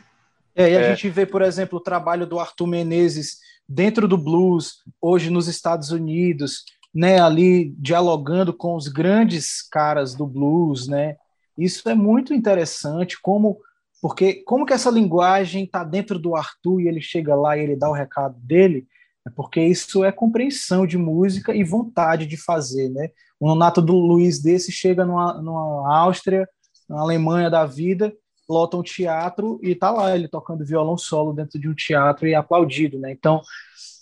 [0.55, 0.89] É, e a é.
[0.89, 5.91] gente vê, por exemplo, o trabalho do Arthur Menezes dentro do blues, hoje nos Estados
[5.91, 11.17] Unidos, né, ali dialogando com os grandes caras do blues, né?
[11.55, 13.59] Isso é muito interessante, como
[14.01, 17.75] porque como que essa linguagem está dentro do Arthur e ele chega lá e ele
[17.75, 18.87] dá o recado dele,
[19.27, 23.09] é porque isso é compreensão de música e vontade de fazer, né?
[23.39, 26.47] O Nonato do Luiz desse chega numa, numa Áustria,
[26.87, 28.13] na Alemanha da vida,
[28.49, 32.33] lota um teatro e tá lá ele tocando violão solo dentro de um teatro e
[32.33, 33.11] aplaudido, né?
[33.11, 33.41] Então,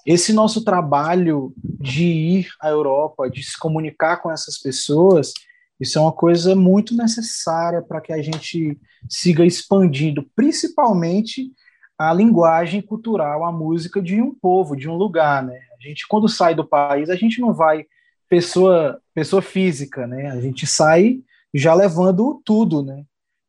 [0.06, 5.34] esse nosso trabalho de ir à Europa, de se comunicar com essas pessoas,
[5.80, 11.52] isso é uma coisa muito necessária para que a gente siga expandindo, principalmente
[11.98, 15.58] a linguagem cultural, a música de um povo, de um lugar, né?
[15.80, 17.86] A gente quando sai do país, a gente não vai
[18.30, 20.30] pessoa pessoa física, né?
[20.30, 21.22] A gente sai
[21.54, 23.04] já levando tudo, né?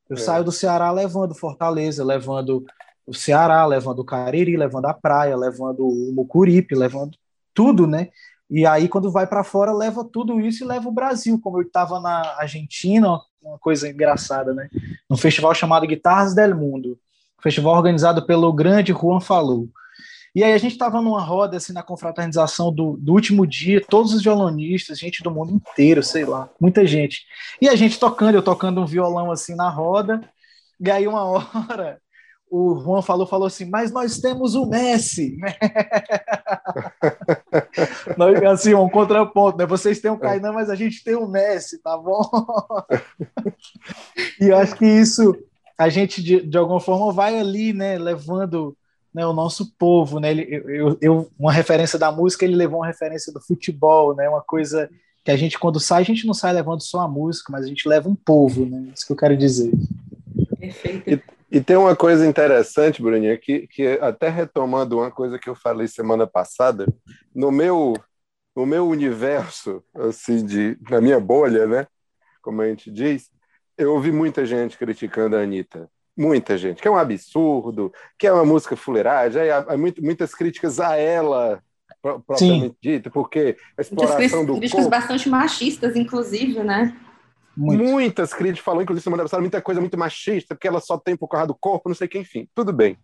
[0.08, 0.18] Eu é.
[0.18, 2.64] saio do Ceará levando Fortaleza, levando
[3.06, 7.16] o Ceará, levando o Cariri, levando a praia, levando o Mucuripe, levando
[7.54, 8.08] tudo, né?
[8.50, 11.38] E aí, quando vai para fora, leva tudo isso e leva o Brasil.
[11.38, 14.68] Como eu estava na Argentina, uma coisa engraçada, né?
[15.08, 16.98] Num festival chamado Guitarras del Mundo,
[17.42, 19.68] festival organizado pelo grande Juan Falou.
[20.34, 24.12] E aí a gente estava numa roda, assim, na confraternização do, do último dia, todos
[24.12, 27.24] os violonistas, gente do mundo inteiro, sei lá, muita gente.
[27.60, 30.20] E a gente tocando, eu tocando um violão, assim, na roda,
[30.78, 31.98] e aí uma hora
[32.50, 35.36] o Juan falou, falou assim, mas nós temos o Messi.
[38.16, 39.66] nós, assim, um contraponto, né?
[39.66, 42.22] Vocês têm o Kainan, mas a gente tem o Messi, tá bom?
[44.40, 45.36] e acho que isso,
[45.78, 48.76] a gente, de, de alguma forma, vai ali, né, levando
[49.14, 50.30] né, o nosso povo, né?
[50.30, 54.28] Ele, eu, eu, uma referência da música, ele levou uma referência do futebol, né?
[54.28, 54.90] Uma coisa
[55.24, 57.68] que a gente, quando sai, a gente não sai levando só a música, mas a
[57.68, 58.92] gente leva um povo, né?
[58.94, 59.70] Isso que eu quero dizer.
[60.58, 61.10] Perfeito.
[61.50, 65.54] E, e tem uma coisa interessante, Bruninha, que, que até retomando uma coisa que eu
[65.54, 66.86] falei semana passada,
[67.34, 67.94] no meu
[68.58, 71.86] no meu universo, assim, de, na minha bolha, né?
[72.42, 73.30] Como a gente diz,
[73.78, 75.88] eu ouvi muita gente criticando a Anitta
[76.18, 80.80] muita gente, que é um absurdo, que é uma música fuleiragem, há, há muitas críticas
[80.80, 81.62] a ela
[82.02, 82.76] propriamente Sim.
[82.82, 84.90] dita, porque a exploração do críticas corpo...
[84.90, 86.96] bastante machistas, inclusive, né?
[87.56, 87.82] Muito.
[87.82, 91.28] Muitas críticas falam, inclusive, semana passada, muita coisa muito machista, porque ela só tem por
[91.28, 92.96] causa do corpo, não sei o que, enfim, tudo bem.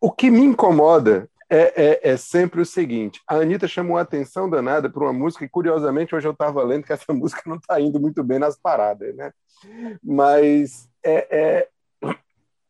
[0.00, 4.48] O que me incomoda é, é, é, sempre o seguinte: a Anitta chamou a atenção
[4.48, 7.78] danada para uma música, e curiosamente hoje eu estava lendo que essa música não está
[7.78, 9.30] indo muito bem nas paradas, né?
[10.02, 11.68] Mas é, é,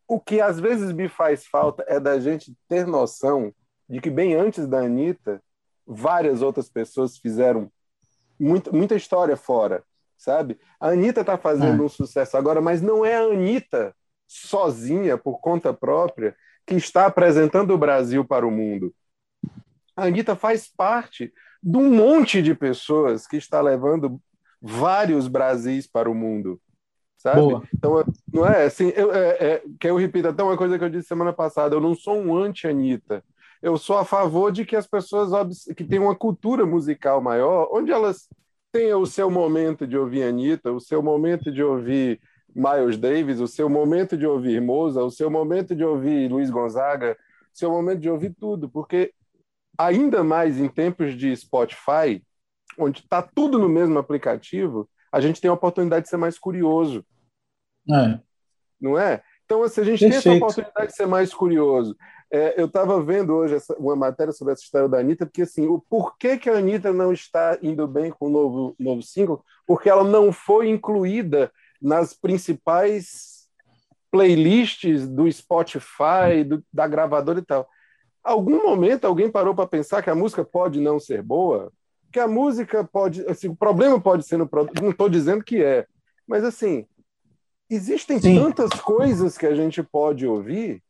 [0.09, 3.55] o que às vezes me faz falta é da gente ter noção
[3.88, 5.40] de que, bem antes da Anitta,
[5.87, 7.71] várias outras pessoas fizeram
[8.38, 9.85] muito, muita história fora,
[10.18, 10.59] sabe?
[10.81, 11.87] A Anitta está fazendo é.
[11.87, 13.95] um sucesso agora, mas não é a Anitta
[14.27, 16.35] sozinha, por conta própria,
[16.66, 18.94] que está apresentando o Brasil para o mundo.
[19.96, 24.20] A Anitta faz parte de um monte de pessoas que está levando
[24.61, 26.61] vários Brasis para o mundo
[27.22, 27.40] sabe?
[27.40, 27.62] Boa.
[27.72, 30.90] Então, não é assim, eu, é, é, que eu repito até uma coisa que eu
[30.90, 33.22] disse semana passada, eu não sou um anti-Anitta,
[33.62, 35.31] eu sou a favor de que as pessoas
[35.77, 38.29] que têm uma cultura musical maior, onde elas
[38.72, 42.20] tenham o seu momento de ouvir Anitta, o seu momento de ouvir
[42.55, 47.17] Miles Davis, o seu momento de ouvir Moza, o seu momento de ouvir Luiz Gonzaga,
[47.53, 49.12] o seu momento de ouvir tudo, porque
[49.79, 52.23] ainda mais em tempos de Spotify,
[52.79, 57.05] onde está tudo no mesmo aplicativo, a gente tem a oportunidade de ser mais curioso.
[57.91, 58.19] É.
[58.81, 59.23] Não é?
[59.45, 60.23] Então, se a gente Perfeito.
[60.23, 61.97] tem essa oportunidade de ser mais curioso.
[62.33, 65.67] É, eu estava vendo hoje essa, uma matéria sobre essa história da Anitta, porque assim,
[65.67, 69.45] o porquê que a Anitta não está indo bem com o novo, novo single?
[69.67, 73.49] Porque ela não foi incluída nas principais
[74.11, 77.68] playlists do Spotify, do, da gravadora e tal.
[78.23, 81.73] Algum momento alguém parou para pensar que a música pode não ser boa?
[82.12, 83.27] Que a música pode.
[83.27, 84.83] Assim, o problema pode ser no produto.
[84.83, 85.87] Não estou dizendo que é.
[86.27, 86.87] Mas assim,
[87.73, 88.35] Existem Sim.
[88.38, 90.83] tantas coisas que a gente pode ouvir.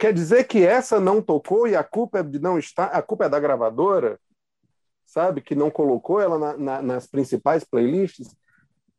[0.00, 3.26] Quer dizer que essa não tocou e a culpa é de não estar, a culpa
[3.26, 4.18] é da gravadora,
[5.04, 5.42] sabe?
[5.42, 8.34] Que não colocou ela na, na, nas principais playlists.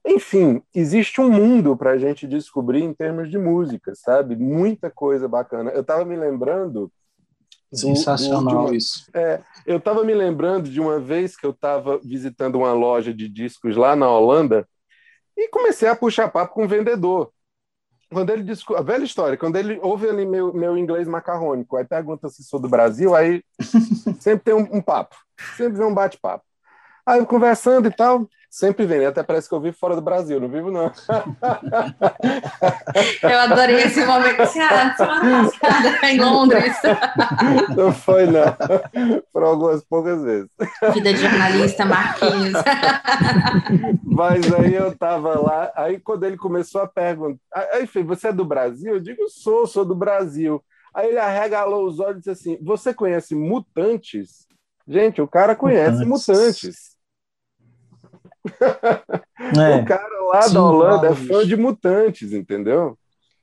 [0.05, 4.35] Enfim, existe um mundo para a gente descobrir em termos de música, sabe?
[4.35, 5.71] Muita coisa bacana.
[5.71, 6.91] Eu estava me lembrando.
[7.71, 9.09] Do, Sensacional uma, isso.
[9.13, 13.27] É, eu estava me lembrando de uma vez que eu estava visitando uma loja de
[13.27, 14.67] discos lá na Holanda
[15.35, 17.31] e comecei a puxar papo com o vendedor.
[18.11, 21.83] quando ele discute, a velha história, quando ele ouve ali meu, meu inglês macarrônico, aí
[21.83, 23.43] pergunta se sou do Brasil, aí
[24.21, 25.15] sempre tem um, um papo,
[25.57, 26.45] sempre vem um bate-papo.
[27.05, 29.07] Aí conversando e tal, sempre vem, né?
[29.07, 30.89] até parece que eu vivo fora do Brasil, não vivo não.
[33.21, 34.41] Eu adorei esse momento.
[34.41, 36.73] Ah, semana passada em Londres.
[37.75, 38.43] Não foi não,
[39.33, 40.49] foram algumas poucas vezes.
[40.93, 42.53] Vida de jornalista, Marquinhos.
[44.03, 47.39] Mas aí eu tava lá, aí quando ele começou a perguntar,
[47.73, 48.93] aí você é do Brasil?
[48.93, 50.63] Eu digo, sou, sou do Brasil.
[50.93, 54.47] Aí ele arregalou os olhos e disse assim, você conhece Mutantes?
[54.87, 56.27] Gente, o cara conhece Mutantes.
[56.27, 56.94] mutantes.
[59.37, 59.81] É.
[59.81, 62.97] O cara lá Sim, da Holanda é fã de mutantes, entendeu?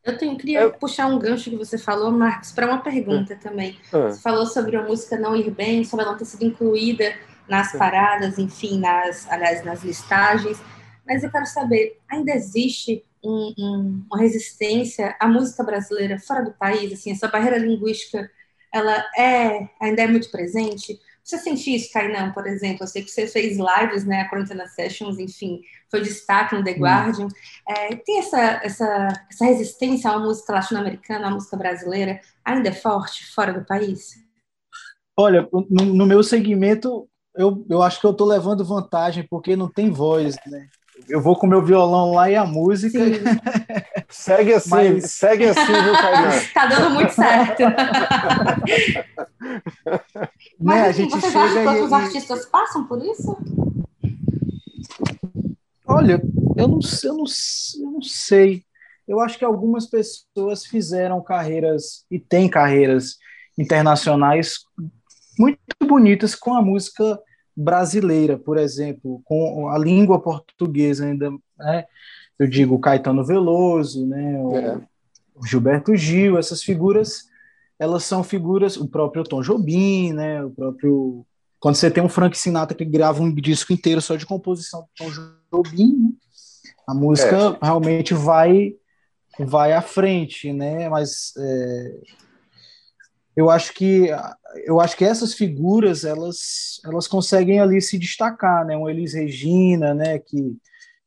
[0.04, 3.78] Eu tenho, queria puxar um gancho que você falou, Marcos, para uma pergunta também.
[3.92, 4.10] Ah.
[4.10, 7.14] Você falou sobre a música não ir bem, sobre ela não ter sido incluída
[7.48, 10.60] nas paradas, enfim, nas, aliás, nas listagens.
[11.06, 16.52] Mas eu quero saber, ainda existe um, um, uma resistência à música brasileira fora do
[16.52, 16.92] país?
[16.92, 18.28] Assim, essa barreira linguística,
[18.72, 20.98] ela é ainda é muito presente?
[21.22, 22.82] Você sentiu isso, Kainan, por exemplo?
[22.82, 24.22] Eu sei que você fez lives, né?
[24.22, 26.72] A Quarantena Sessions, enfim, foi destaque no The.
[26.72, 27.28] Guardian.
[27.68, 33.32] É, tem essa, essa, essa resistência à música latino-americana, à música brasileira, ainda é forte
[33.32, 34.20] fora do país?
[35.16, 39.70] Olha, no, no meu segmento, eu, eu acho que eu estou levando vantagem, porque não
[39.70, 40.68] tem voz, né?
[41.08, 42.98] Eu vou com meu violão lá e a música.
[44.08, 45.10] segue assim, Mas...
[45.12, 46.48] segue assim, viu, Caio?
[46.52, 47.62] tá dando muito certo.
[50.60, 53.36] Mas né, a gente vocês chega acham que outros artistas passam por isso?
[55.86, 56.22] Olha,
[56.56, 58.64] eu não, eu, não, eu não sei.
[59.06, 63.16] Eu acho que algumas pessoas fizeram carreiras e têm carreiras
[63.58, 64.60] internacionais
[65.38, 67.18] muito bonitas com a música
[67.56, 71.84] brasileira, por exemplo, com a língua portuguesa ainda, né?
[72.38, 74.38] Eu digo Caetano Veloso, né?
[74.40, 74.80] O, é.
[75.44, 77.28] Gilberto Gil, essas figuras,
[77.78, 80.42] elas são figuras, o próprio Tom Jobim, né?
[80.44, 81.26] O próprio
[81.62, 84.88] quando você tem um Frank Sinatra que grava um disco inteiro só de composição do
[84.96, 85.10] Tom
[85.52, 86.10] Jobim, né?
[86.88, 87.64] a música é.
[87.64, 88.74] realmente vai
[89.38, 90.88] vai à frente, né?
[90.88, 92.00] Mas é,
[93.36, 94.08] eu acho que
[94.66, 98.76] eu acho que essas figuras elas elas conseguem ali se destacar, né?
[98.76, 100.18] Um Elis Regina, né?
[100.18, 100.56] Que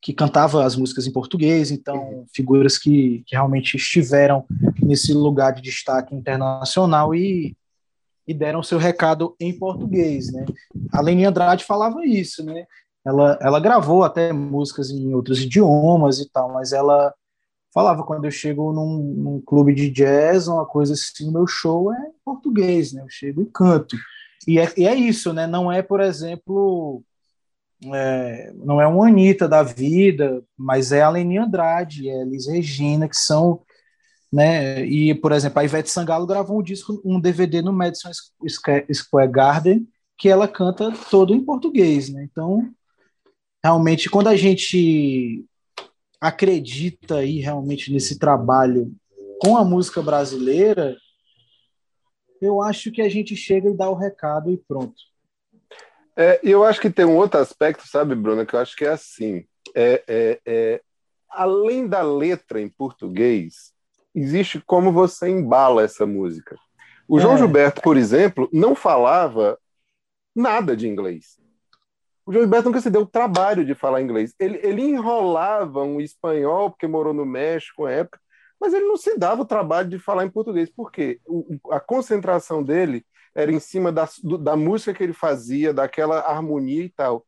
[0.06, 4.46] que cantava as músicas em português, então figuras que, que realmente estiveram
[4.80, 7.58] nesse lugar de destaque internacional e,
[8.28, 10.46] e deram seu recado em português, né?
[10.94, 12.68] A Leni Andrade falava isso, né?
[13.04, 17.12] Ela, ela gravou até músicas em outros idiomas e tal, mas ela
[17.76, 22.10] falava quando eu chego num, num, clube de jazz, uma coisa assim, meu show é
[22.24, 23.02] português, né?
[23.02, 23.98] Eu chego e canto.
[24.48, 25.46] E é, e é isso, né?
[25.46, 27.04] Não é, por exemplo,
[27.94, 32.48] é, não é uma Anitta da vida, mas é a Leni Andrade, é a Liz
[32.48, 33.62] Regina, que são,
[34.32, 34.86] né?
[34.86, 38.10] E, por exemplo, a Ivete Sangalo gravou um disco, um DVD no Madison
[38.94, 39.86] Square Garden,
[40.18, 42.24] que ela canta todo em português, né?
[42.24, 42.70] Então,
[43.62, 45.46] realmente, quando a gente
[46.28, 48.92] acredita aí realmente nesse trabalho
[49.40, 50.98] com a música brasileira,
[52.42, 54.96] eu acho que a gente chega e dá o recado e pronto.
[56.18, 58.90] É, eu acho que tem um outro aspecto, sabe, Bruna, que eu acho que é
[58.90, 59.46] assim.
[59.76, 60.82] É, é, é,
[61.30, 63.72] além da letra em português,
[64.14, 66.58] existe como você embala essa música.
[67.08, 67.38] O João é.
[67.38, 69.60] Gilberto, por exemplo, não falava
[70.36, 71.38] nada de inglês.
[72.26, 74.34] O João Gilberto nunca se deu o trabalho de falar inglês.
[74.40, 78.20] Ele, ele enrolava um espanhol, porque morou no México na época,
[78.60, 80.70] mas ele não se dava o trabalho de falar em português.
[80.70, 81.20] Por quê?
[81.26, 86.20] O, a concentração dele era em cima da, do, da música que ele fazia, daquela
[86.20, 87.26] harmonia e tal.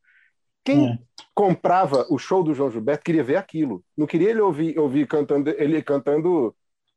[0.64, 0.98] Quem é.
[1.34, 3.84] comprava o show do João Gilberto queria ver aquilo.
[3.96, 6.54] Não queria ele ouvir, ouvir cantando, ele cantando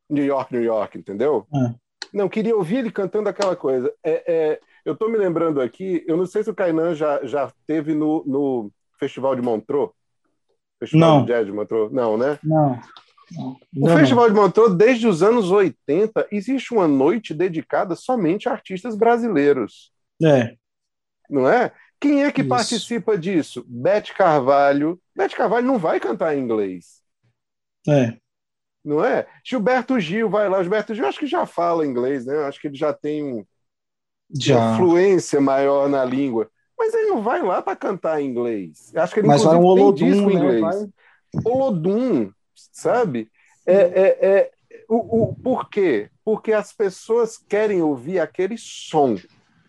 [0.10, 1.46] New York, New York, entendeu?
[1.54, 1.76] É.
[2.14, 3.94] Não, queria ouvir ele cantando aquela coisa.
[4.04, 7.52] É, é eu estou me lembrando aqui, eu não sei se o Kainan já, já
[7.66, 9.92] teve no, no Festival de Montreux.
[10.80, 11.26] Festival não.
[11.26, 11.92] de Jazz de Montreux.
[11.92, 12.40] Não, né?
[12.44, 12.80] Não.
[13.32, 13.52] não.
[13.76, 18.52] O não, Festival de Montreux, desde os anos 80, existe uma noite dedicada somente a
[18.52, 19.92] artistas brasileiros.
[20.24, 20.56] É.
[21.30, 21.72] Não é?
[22.00, 22.50] Quem é que Isso.
[22.50, 23.64] participa disso?
[23.68, 25.00] Beth Carvalho.
[25.16, 27.02] Beth Carvalho não vai cantar em inglês.
[27.88, 28.18] É.
[28.84, 29.28] Não é?
[29.46, 30.62] Gilberto Gil vai lá.
[30.64, 32.36] Gilberto Gil acho que já fala inglês, né?
[32.46, 33.46] Acho que ele já tem um,
[34.40, 34.76] já.
[34.78, 36.50] fluência maior na língua.
[36.78, 38.92] Mas ele não vai lá para cantar em inglês.
[38.96, 40.40] Acho que ele Mas vai um Olodum, disco em né?
[40.40, 40.62] inglês.
[40.62, 40.90] Vai...
[41.46, 42.32] Olodum,
[42.72, 43.30] sabe?
[43.66, 44.52] É, é, é,
[44.90, 46.10] o, o, por quê?
[46.26, 49.16] Porque as pessoas querem ouvir aquele som.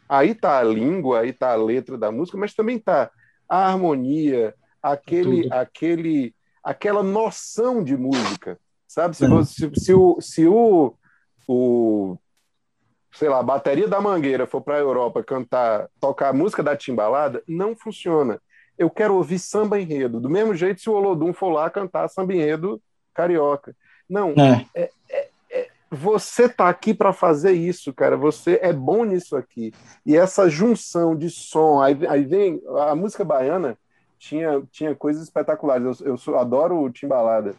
[0.08, 3.10] Aí tá a língua, aí tá a letra da música, mas também tá
[3.48, 6.34] a harmonia, aquele, aquele,
[6.64, 8.58] aquela noção de música
[8.92, 9.16] Sabe?
[9.16, 10.94] Se, você, se, o, se o,
[11.48, 12.18] o,
[13.12, 16.76] sei lá, a bateria da Mangueira for para a Europa cantar, tocar a música da
[16.76, 18.40] Timbalada, não funciona.
[18.78, 22.34] Eu quero ouvir samba enredo, do mesmo jeito se o Olodum for lá cantar samba
[22.34, 22.80] enredo
[23.14, 23.76] carioca.
[24.08, 24.66] Não, é.
[24.74, 28.16] É, é, é você tá aqui para fazer isso, cara.
[28.16, 29.72] Você é bom nisso aqui.
[30.06, 33.76] E essa junção de som, aí, aí vem a música baiana
[34.18, 36.00] tinha, tinha coisas espetaculares.
[36.00, 37.54] Eu, eu adoro o Timbalada.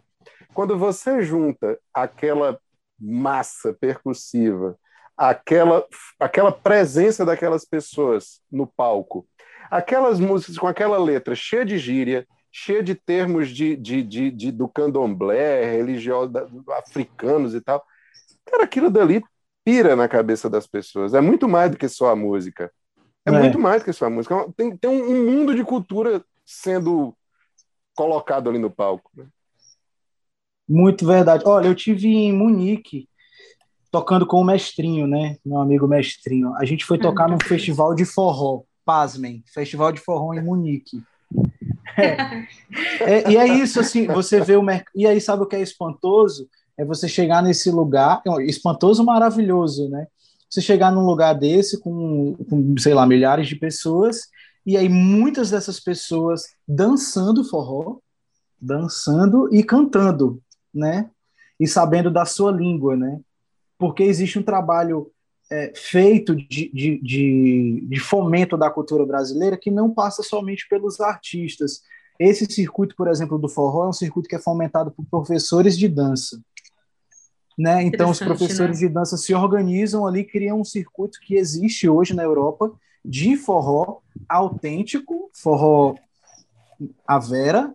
[0.52, 2.58] Quando você junta aquela
[2.98, 4.78] massa percussiva,
[5.16, 5.84] aquela,
[6.18, 9.26] aquela presença daquelas pessoas no palco,
[9.70, 14.52] aquelas músicas com aquela letra cheia de gíria, cheia de termos de, de, de, de
[14.52, 16.32] do candomblé, religioso,
[16.70, 17.84] africanos e tal.
[18.44, 19.22] Cara, aquilo dali
[19.64, 21.14] pira na cabeça das pessoas.
[21.14, 22.70] É muito mais do que só a música.
[23.26, 23.32] É, é.
[23.32, 24.46] muito mais do que só a música.
[24.56, 27.16] Tem, tem um mundo de cultura sendo
[27.94, 29.10] colocado ali no palco.
[29.16, 29.26] Né?
[30.68, 31.42] Muito verdade.
[31.46, 33.08] Olha, eu tive em Munique
[33.94, 35.36] tocando com o mestrinho, né?
[35.46, 36.52] Meu amigo mestrinho.
[36.56, 41.00] A gente foi tocar num festival de forró, pasmem, festival de forró em Munique.
[41.96, 42.44] É.
[43.00, 44.90] É, e é isso, assim, você vê o mercado.
[44.96, 46.48] E aí, sabe o que é espantoso?
[46.76, 50.06] É você chegar nesse lugar, espantoso, maravilhoso, né?
[50.50, 54.22] Você chegar num lugar desse com, com, sei lá, milhares de pessoas,
[54.66, 57.98] e aí muitas dessas pessoas dançando forró,
[58.60, 60.42] dançando e cantando,
[60.72, 61.10] né?
[61.60, 63.20] E sabendo da sua língua, né?
[63.84, 65.12] Porque existe um trabalho
[65.52, 71.02] é, feito de, de, de, de, fomento da cultura brasileira que não passa somente pelos
[71.02, 71.82] artistas.
[72.18, 75.86] Esse circuito, por exemplo, do forró é um circuito que é fomentado por professores de
[75.86, 76.40] dança.
[77.58, 77.82] Né?
[77.82, 78.88] Então, os professores né?
[78.88, 82.72] de dança se organizam ali, criam um circuito que existe hoje na Europa
[83.04, 85.94] de forró autêntico, forró
[87.06, 87.70] a Vera,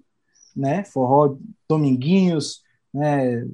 [0.55, 0.83] né?
[0.85, 1.37] forró
[1.69, 3.45] Dominguinhos, né?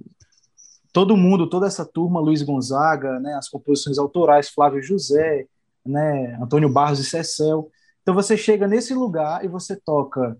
[0.95, 5.45] Todo mundo, toda essa turma, Luiz Gonzaga, né, as composições autorais, Flávio José,
[5.85, 7.69] né, Antônio Barros e Cecel.
[8.01, 10.37] Então você chega nesse lugar e você toca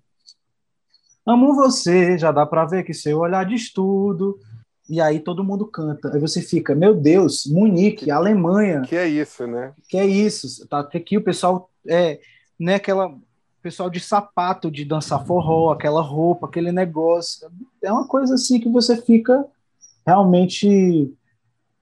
[1.27, 4.39] Amo você, já dá para ver que seu olhar de estudo.
[4.87, 6.13] E aí todo mundo canta.
[6.13, 8.83] Aí você fica, meu Deus, Munique, Alemanha.
[8.83, 9.73] Que é isso, né?
[9.89, 10.65] Que é isso.
[10.67, 12.21] Tá aqui o pessoal é,
[12.57, 13.13] né, aquela
[13.61, 17.49] pessoal de sapato de dançar forró, aquela roupa, aquele negócio.
[17.81, 19.43] É uma coisa assim que você fica
[20.05, 21.13] realmente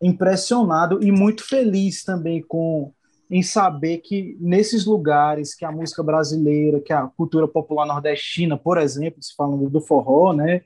[0.02, 2.92] impressionado e muito feliz também com
[3.32, 8.78] em saber que nesses lugares que a música brasileira, que a cultura popular nordestina, por
[8.78, 10.62] exemplo, se falando do forró, né,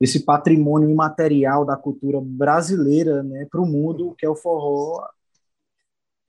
[0.00, 5.04] esse patrimônio imaterial da cultura brasileira, né, para o mundo, que é o forró,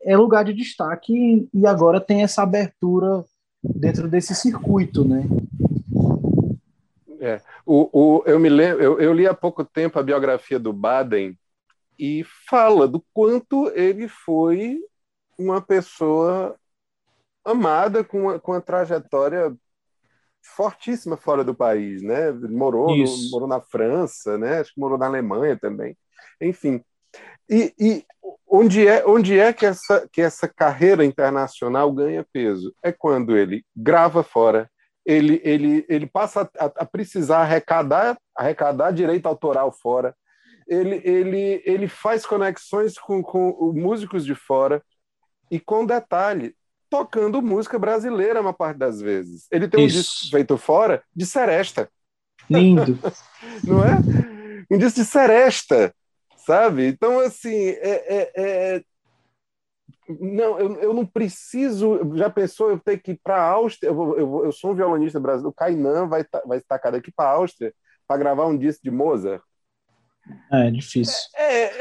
[0.02, 3.24] é lugar de destaque e agora tem essa abertura
[3.62, 5.28] dentro desse circuito, né?
[7.20, 7.42] É.
[7.72, 11.38] O, o, eu me lembro, eu, eu, li há pouco tempo a biografia do Baden
[12.00, 14.80] e fala do quanto ele foi
[15.38, 16.56] uma pessoa
[17.46, 19.56] amada com uma, com uma trajetória
[20.42, 22.32] fortíssima fora do país, né?
[22.32, 24.62] Morou, no, morou na França, né?
[24.62, 25.96] Acho que morou na Alemanha também.
[26.42, 26.84] Enfim,
[27.48, 28.04] e, e,
[28.48, 32.74] onde é onde é que essa que essa carreira internacional ganha peso?
[32.82, 34.68] É quando ele grava fora,
[35.10, 40.16] ele, ele, ele passa a, a, precisar arrecadar, arrecadar direito autoral fora,
[40.68, 44.84] ele, ele, ele faz conexões com, com músicos de fora,
[45.50, 46.54] e com detalhe,
[46.92, 49.48] tocando música brasileira uma parte das vezes.
[49.52, 49.98] Ele tem Isso.
[49.98, 51.90] um disco feito fora de seresta.
[52.48, 53.00] Lindo.
[53.66, 53.98] Não é?
[54.70, 55.92] Um disco de seresta,
[56.46, 56.86] sabe?
[56.86, 58.84] Então, assim, é, é, é
[60.20, 62.00] não, eu, eu não preciso.
[62.16, 63.90] Já pensou eu ter que ir para a Áustria?
[63.90, 65.50] Eu, eu, eu, sou um violonista brasileiro.
[65.50, 67.74] O Kainan vai, vai estar cada aqui para a Áustria
[68.08, 69.44] para gravar um disco de Mozart.
[70.52, 71.16] É, é difícil.
[71.36, 71.72] É, é,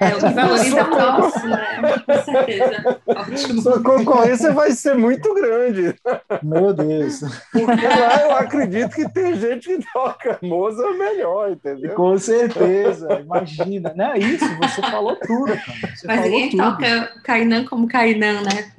[0.00, 1.82] é o que valoriza o nosso, né?
[2.06, 3.00] Com certeza.
[3.06, 3.62] Ótimo.
[3.62, 5.94] Sua concorrência vai ser muito grande.
[6.42, 7.20] Meu Deus.
[7.52, 11.94] Porque lá eu acredito que tem gente que toca Mozart melhor, entendeu?
[11.94, 13.92] Com certeza, imagina.
[13.94, 15.94] Não é isso, você falou tudo, cara.
[15.94, 16.62] Você Mas ninguém tudo.
[16.62, 18.72] toca Kainan como Kainan, né?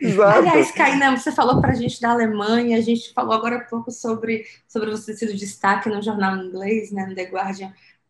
[0.00, 0.38] Exato.
[0.38, 3.90] Aliás, Kainan, você falou para a gente da Alemanha, a gente falou agora há pouco
[3.90, 7.49] sobre, sobre você ser destaque no jornal inglês, né, no The Guardian,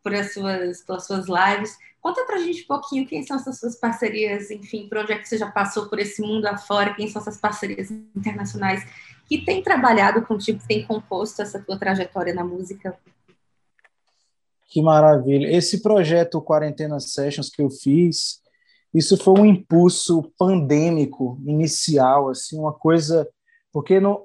[0.02, 1.76] por as suas, pelas suas lives.
[2.00, 5.28] Conta pra gente um pouquinho quem são essas suas parcerias, enfim, por onde é que
[5.28, 8.82] você já passou por esse mundo afora, quem são essas parcerias internacionais
[9.28, 12.98] que têm trabalhado contigo, que têm composto essa tua trajetória na música.
[14.66, 15.54] Que maravilha.
[15.54, 18.40] Esse projeto Quarentena Sessions que eu fiz,
[18.94, 23.28] isso foi um impulso pandêmico inicial, assim, uma coisa,
[23.72, 24.22] porque não,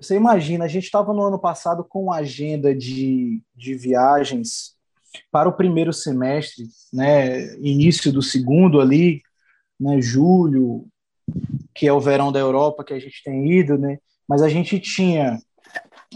[0.00, 4.74] você imagina, a gente estava no ano passado com uma agenda de, de viagens
[5.30, 9.22] para o primeiro semestre, né, início do segundo ali,
[9.78, 10.86] né, julho,
[11.72, 14.80] que é o verão da Europa que a gente tem ido, né, mas a gente
[14.80, 15.38] tinha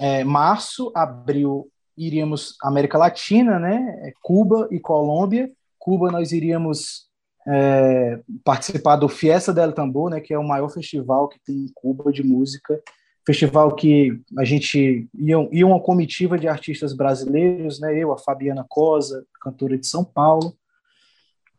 [0.00, 5.50] é, março, abril, iríamos América Latina, né, Cuba e Colômbia.
[5.78, 7.08] Cuba nós iríamos
[7.46, 11.70] é, participar do Fiesta del Tambor, né, que é o maior festival que tem em
[11.74, 12.80] Cuba de música
[13.28, 17.94] festival que a gente ia, ia uma comitiva de artistas brasileiros, né?
[17.94, 20.56] Eu, a Fabiana Cosa, cantora de São Paulo,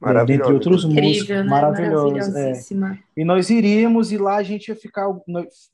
[0.03, 1.43] é, dentre outros Incrível, músicos, né?
[1.43, 2.36] maravilhosos.
[2.36, 2.53] É.
[3.15, 5.05] E nós iríamos e lá a gente ia ficar,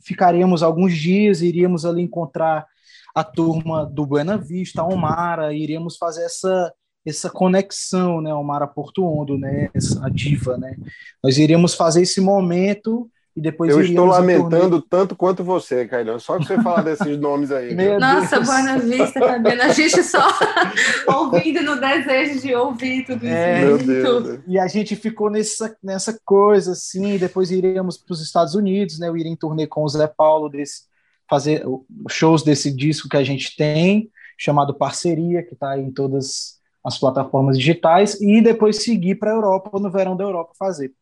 [0.04, 2.68] ficaríamos alguns dias, iríamos ali encontrar
[3.16, 6.74] a turma do Buena Vista, a Omara, iríamos fazer essa
[7.06, 10.76] essa conexão, né, Omara Porto Ondo, né, essa diva, né.
[11.24, 16.18] Nós iríamos fazer esse momento e depois Eu estou lamentando tanto quanto você, Cailão.
[16.18, 17.76] Só que você falar desses nomes aí.
[18.00, 19.20] Nossa, Buena Vista.
[19.20, 20.26] Tá a gente só
[21.20, 23.36] ouvindo no desejo de ouvir tudo isso.
[23.36, 24.40] É, Deus.
[24.48, 27.18] E a gente ficou nessa, nessa coisa, assim.
[27.18, 29.10] Depois iremos para os Estados Unidos, né?
[29.10, 30.84] Eu iria em turnê com o Zé Paulo, desse,
[31.30, 31.66] fazer
[32.10, 36.56] shows desse disco que a gente tem, chamado Parceria, que está em todas
[36.86, 40.94] as plataformas digitais, e depois seguir para a Europa, no verão da Europa, fazer.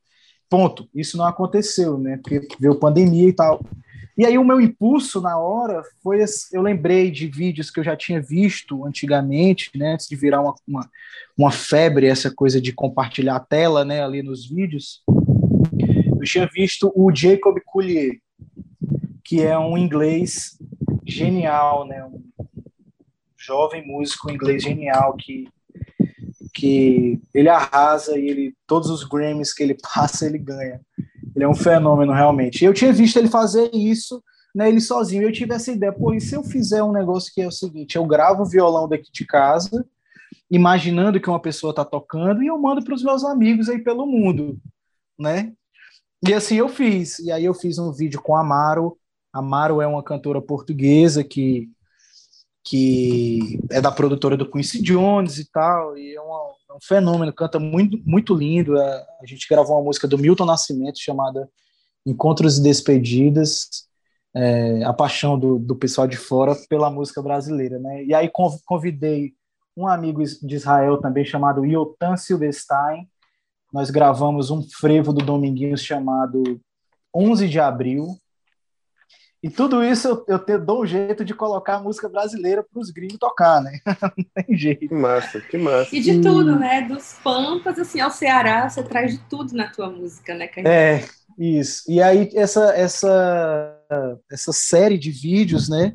[0.53, 0.87] Ponto.
[0.93, 2.17] Isso não aconteceu, né?
[2.17, 3.59] Porque veio pandemia e tal.
[4.15, 7.95] E aí o meu impulso na hora foi, eu lembrei de vídeos que eu já
[7.95, 10.89] tinha visto antigamente, né, antes de virar uma, uma,
[11.35, 15.01] uma, febre, essa coisa de compartilhar a tela, né, ali nos vídeos.
[16.19, 18.19] Eu tinha visto o Jacob Collier,
[19.23, 20.55] que é um inglês
[21.03, 22.21] genial, né, um
[23.35, 25.47] jovem músico inglês genial que
[26.53, 30.79] que ele arrasa e ele todos os Grammys que ele passa ele ganha.
[31.35, 32.63] Ele é um fenômeno realmente.
[32.63, 34.23] Eu tinha visto ele fazer isso,
[34.53, 35.23] né, ele sozinho.
[35.23, 37.95] Eu tive essa ideia, pô, e se eu fizer um negócio que é o seguinte,
[37.95, 39.85] eu gravo o violão daqui de casa,
[40.49, 44.05] imaginando que uma pessoa está tocando e eu mando para os meus amigos aí pelo
[44.05, 44.59] mundo,
[45.17, 45.51] né?
[46.25, 47.19] E assim eu fiz.
[47.19, 48.97] E aí eu fiz um vídeo com a Amaro.
[49.33, 51.69] Amaro é uma cantora portuguesa que
[52.63, 57.59] que é da produtora do Quincy Jones e tal, e é, é um fenômeno, canta
[57.59, 58.77] muito, muito lindo.
[58.77, 61.49] É, a gente gravou uma música do Milton Nascimento chamada
[62.05, 63.67] Encontros e Despedidas,
[64.33, 68.03] é, a paixão do, do pessoal de fora pela música brasileira, né?
[68.05, 68.31] E aí
[68.65, 69.33] convidei
[69.75, 73.07] um amigo de Israel também chamado Yotan Silverstein.
[73.71, 76.59] Nós gravamos um frevo do Dominguinhos chamado
[77.13, 78.07] 11 de Abril,
[79.43, 82.79] e tudo isso eu, eu te, dou um jeito de colocar a música brasileira para
[82.79, 83.77] os gringos tocar, né?
[84.17, 84.87] Não tem jeito.
[84.87, 85.93] Que massa, que massa.
[85.93, 86.83] E de tudo, né?
[86.83, 90.73] Dos Pampas, assim, ao Ceará, você traz de tudo na tua música, né, Carlinhos?
[90.73, 91.05] É,
[91.37, 91.83] isso.
[91.91, 93.77] E aí, essa, essa,
[94.31, 95.93] essa série de vídeos, né?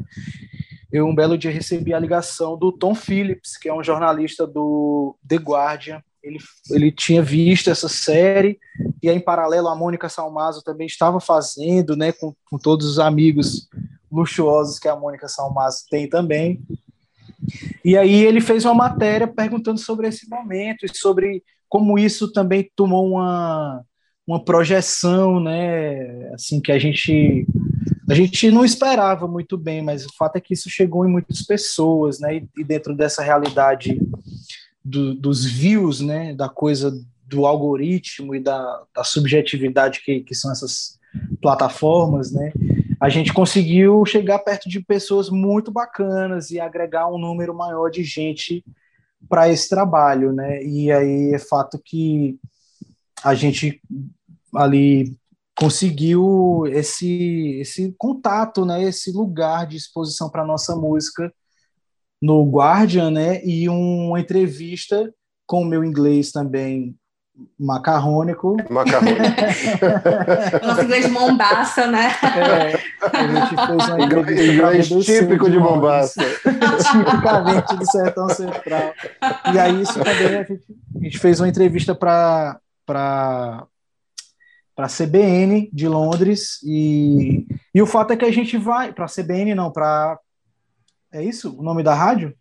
[0.93, 5.17] Eu, um belo dia, recebi a ligação do Tom Phillips, que é um jornalista do
[5.27, 6.39] The Guardian, ele,
[6.71, 8.59] ele tinha visto essa série,
[9.03, 12.99] e aí, em paralelo, a Mônica Salmazo também estava fazendo, né, com, com todos os
[12.99, 13.69] amigos
[14.11, 16.61] luxuosos que a Mônica Salmazo tem também.
[17.85, 22.71] E aí ele fez uma matéria perguntando sobre esse momento e sobre como isso também
[22.75, 23.83] tomou uma,
[24.27, 27.47] uma projeção, né, assim, que a gente
[28.11, 31.43] a gente não esperava muito bem, mas o fato é que isso chegou em muitas
[31.43, 34.01] pessoas, né, e, e dentro dessa realidade
[34.89, 36.93] do, dos views, né, da coisa
[37.27, 40.99] do algoritmo e da, da subjetividade que, que são essas
[41.43, 42.53] plataformas, né,
[43.01, 48.03] a gente conseguiu chegar perto de pessoas muito bacanas e agregar um número maior de
[48.03, 48.65] gente
[49.29, 50.63] para esse trabalho, né?
[50.65, 52.39] E aí é fato que
[53.23, 53.81] a gente
[54.55, 55.17] ali
[55.57, 58.83] conseguiu esse esse contato, né?
[58.83, 61.33] Esse lugar de exposição para nossa música
[62.21, 63.41] no Guardian, né?
[63.45, 65.13] E uma entrevista
[65.47, 66.97] com o meu inglês também
[67.59, 68.57] macarrônico.
[68.69, 69.23] Macarrônico.
[70.67, 72.11] Nosso inglês de Mombaça, né?
[72.23, 76.23] É, a gente fez uma inglês típico de Mombaça.
[76.93, 78.93] Tipicamente do Sertão Central.
[79.53, 80.61] E aí isso também a gente,
[80.97, 83.65] a gente fez uma entrevista para para
[84.75, 87.45] para a CBN de Londres e,
[87.75, 90.17] e o fato é que a gente vai para a CBN não para
[91.13, 92.35] é isso o nome da rádio?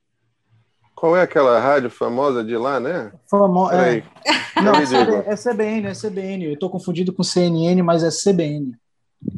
[0.96, 3.12] Qual é aquela rádio famosa de lá, né?
[3.30, 3.76] Famosa.
[3.76, 4.04] É.
[4.62, 6.46] Não, é, CBN, é CBN.
[6.46, 8.76] Eu estou confundido com CNN, mas é CBN.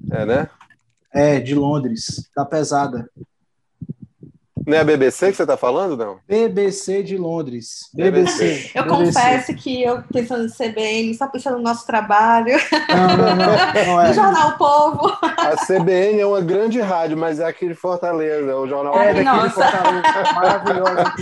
[0.09, 0.49] É, né?
[1.13, 2.30] É, de Londres.
[2.34, 3.09] Tá pesada.
[4.70, 6.20] Não é a BBC que você está falando, não?
[6.28, 7.89] BBC de Londres.
[7.91, 8.70] BBC.
[8.76, 8.88] Eu BBC.
[9.11, 12.55] confesso que eu pensando em CBN, só pensando no nosso trabalho.
[12.88, 13.86] Não, não, não.
[13.88, 14.07] não é.
[14.09, 15.17] No Jornal Povo.
[15.24, 18.95] A CBN é uma grande rádio, mas é aqui de Fortaleza, é o jornal.
[19.01, 19.65] É, nossa.
[19.65, 21.13] de Fortaleza.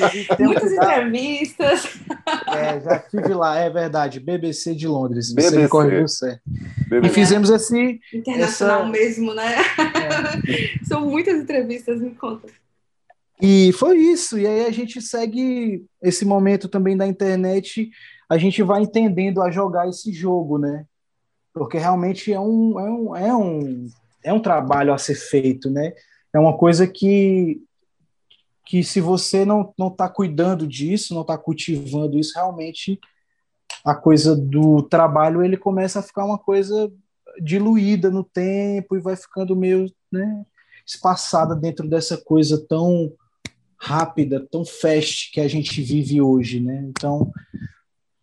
[0.41, 1.99] Um Muitas entrevistas.
[2.47, 4.19] É, já estive lá, é verdade.
[4.19, 5.27] BBC de Londres.
[5.29, 5.57] Você BBC.
[5.57, 6.41] me corrigiu certo.
[6.85, 7.13] E BBC.
[7.13, 8.01] fizemos esse.
[8.13, 9.55] Internacional Essa- mesmo, né?
[10.85, 12.47] São muitas entrevistas, me conta.
[13.41, 14.37] E foi isso.
[14.37, 17.89] E aí a gente segue esse momento também da internet,
[18.29, 20.85] a gente vai entendendo a jogar esse jogo, né?
[21.53, 23.87] Porque realmente é um, é um, é um,
[24.23, 25.93] é um trabalho a ser feito, né?
[26.33, 27.61] É uma coisa que,
[28.65, 32.99] que se você não não está cuidando disso, não está cultivando isso, realmente
[33.85, 36.91] a coisa do trabalho ele começa a ficar uma coisa
[37.41, 40.45] diluída no tempo e vai ficando meio, né,
[40.85, 43.13] espaçada dentro dessa coisa tão
[43.79, 46.83] rápida, tão fast que a gente vive hoje, né?
[46.89, 47.31] Então,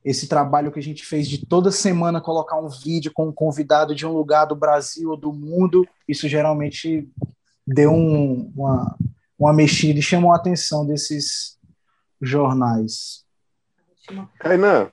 [0.05, 3.95] esse trabalho que a gente fez de toda semana colocar um vídeo com um convidado
[3.95, 7.09] de um lugar do Brasil ou do mundo, isso geralmente
[7.67, 8.97] deu um- uma,
[9.39, 11.59] uma mexida e chamou a atenção desses
[12.21, 13.25] jornais.
[14.39, 14.91] Kainan,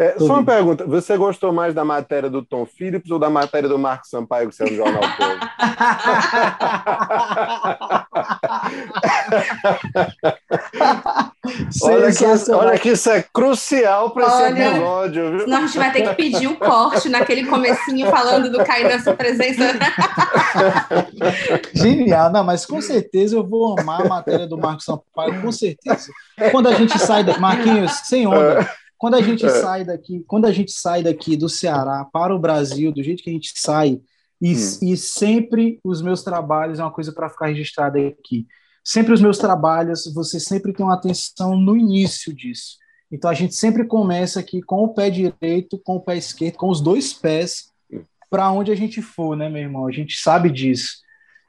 [0.00, 0.86] é, só uma pergunta.
[0.86, 4.54] Você gostou mais da matéria do Tom Phillips ou da matéria do Marcos Sampaio, que
[4.54, 5.40] saiu no Jornal Povo?
[11.82, 15.40] Olha que, olha que isso é crucial para esse episódio, viu?
[15.40, 19.14] Senão a gente vai ter que pedir um corte naquele comecinho falando do Caio nessa
[19.14, 19.72] presença.
[21.72, 26.10] Genial, não, mas com certeza eu vou amar a matéria do Marcos Sampaio, com certeza.
[26.50, 28.68] Quando a gente sai da Marquinhos, sem onda.
[29.00, 32.92] Quando a gente sai daqui, quando a gente sai daqui do Ceará para o Brasil,
[32.92, 33.98] do jeito que a gente sai,
[34.38, 34.78] e, Hum.
[34.82, 38.46] e sempre os meus trabalhos é uma coisa para ficar registrada aqui.
[38.84, 42.76] Sempre os meus trabalhos, você sempre tem uma atenção no início disso.
[43.10, 46.68] Então a gente sempre começa aqui com o pé direito, com o pé esquerdo, com
[46.68, 47.70] os dois pés
[48.28, 49.86] para onde a gente for, né, meu irmão?
[49.86, 50.98] A gente sabe disso.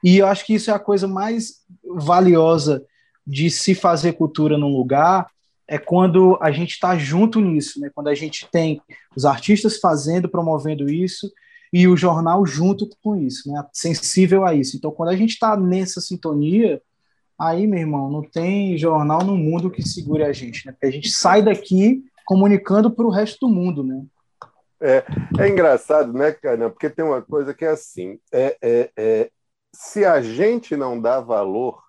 [0.02, 2.82] E eu acho que isso é a coisa mais valiosa
[3.28, 5.28] de se fazer cultura num lugar,
[5.72, 7.89] é quando a gente está junto nisso, né?
[7.95, 8.82] Quando a gente tem
[9.15, 11.32] os artistas fazendo, promovendo isso
[11.72, 13.65] e o jornal junto com isso, né?
[13.72, 14.76] Sensível a isso.
[14.76, 16.82] Então, quando a gente está nessa sintonia,
[17.39, 20.74] aí, meu irmão, não tem jornal no mundo que segure a gente, né?
[20.74, 24.03] Porque a gente sai daqui comunicando para o resto do mundo, né?
[25.39, 26.69] É engraçado, né, cara?
[26.69, 29.30] Porque tem uma coisa que é assim: é, é, é,
[29.74, 31.81] se a gente não dá valor,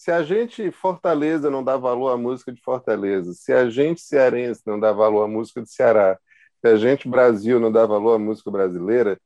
[0.00, 4.62] se a gente Fortaleza não dá valor à música de Fortaleza, se a gente cearense
[4.64, 6.18] não dá valor à música de Ceará,
[6.58, 9.20] se a gente Brasil não dá valor à música brasileira,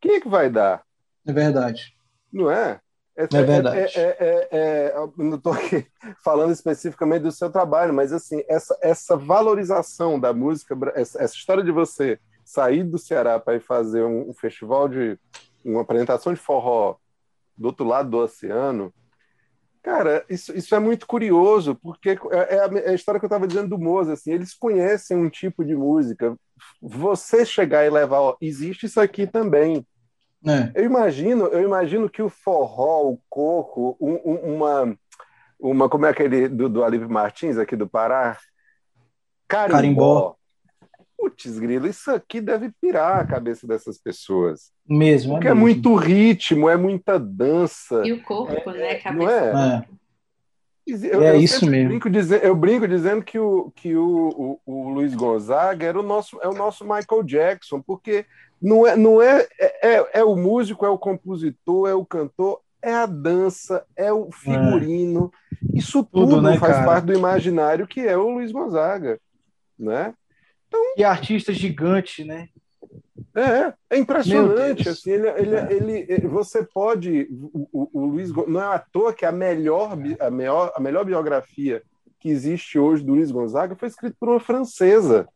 [0.00, 0.84] quem é que vai dar?
[1.26, 1.96] É verdade.
[2.32, 2.78] Não é?
[3.16, 3.76] É verdade.
[3.76, 5.84] É, é, é, é, não estou aqui
[6.22, 11.64] falando especificamente do seu trabalho, mas assim essa, essa valorização da música, essa, essa história
[11.64, 15.18] de você sair do Ceará para ir fazer um, um festival de
[15.64, 16.94] uma apresentação de forró
[17.56, 18.94] do outro lado do oceano,
[19.88, 23.28] cara, isso, isso é muito curioso, porque é, é a, é a história que eu
[23.28, 26.36] estava dizendo do Moza, assim, eles conhecem um tipo de música.
[26.82, 29.86] Você chegar e levar, ó, existe isso aqui também.
[30.46, 30.70] É.
[30.74, 34.98] Eu imagino, eu imagino que o forró, o coco, um, um, uma,
[35.58, 38.36] uma, como é aquele do, do Alívio Martins aqui do Pará,
[39.48, 39.74] carimbó.
[39.74, 40.37] Carimbó.
[41.18, 44.70] Putz, grilo, isso aqui deve pirar a cabeça dessas pessoas.
[44.88, 45.32] Mesmo.
[45.32, 45.66] Porque é, é, mesmo.
[45.66, 48.06] muito ritmo, é muita dança.
[48.06, 48.94] E o corpo, né?
[48.94, 49.52] Cabeça.
[49.52, 49.76] Não é?
[49.76, 49.98] É.
[50.86, 51.90] Eu, É eu isso mesmo.
[51.90, 56.02] Brinco dizendo, eu brinco dizendo que, o, que o, o, o Luiz Gonzaga era o
[56.02, 58.24] nosso, é o nosso Michael Jackson, porque
[58.62, 62.60] não é, não é, é, é, é o músico, é o compositor, é o cantor,
[62.80, 65.30] é a dança, é o figurino.
[65.74, 66.86] Isso tudo, Tudo, né, faz cara?
[66.86, 69.20] parte do imaginário que é o Luiz Gonzaga.
[69.78, 70.14] Né?
[70.96, 72.48] E artista gigante, né?
[73.34, 74.88] É, é Meu impressionante.
[74.88, 75.72] Assim, ele, ele, É.
[75.72, 77.28] ele, ele- você pode.
[77.52, 80.80] O, o- o Luiz Gon- não é à toa que a melhor, a, melhor, a
[80.80, 81.82] melhor biografia
[82.20, 85.28] que existe hoje do Luiz Gonzaga foi escrita por uma francesa,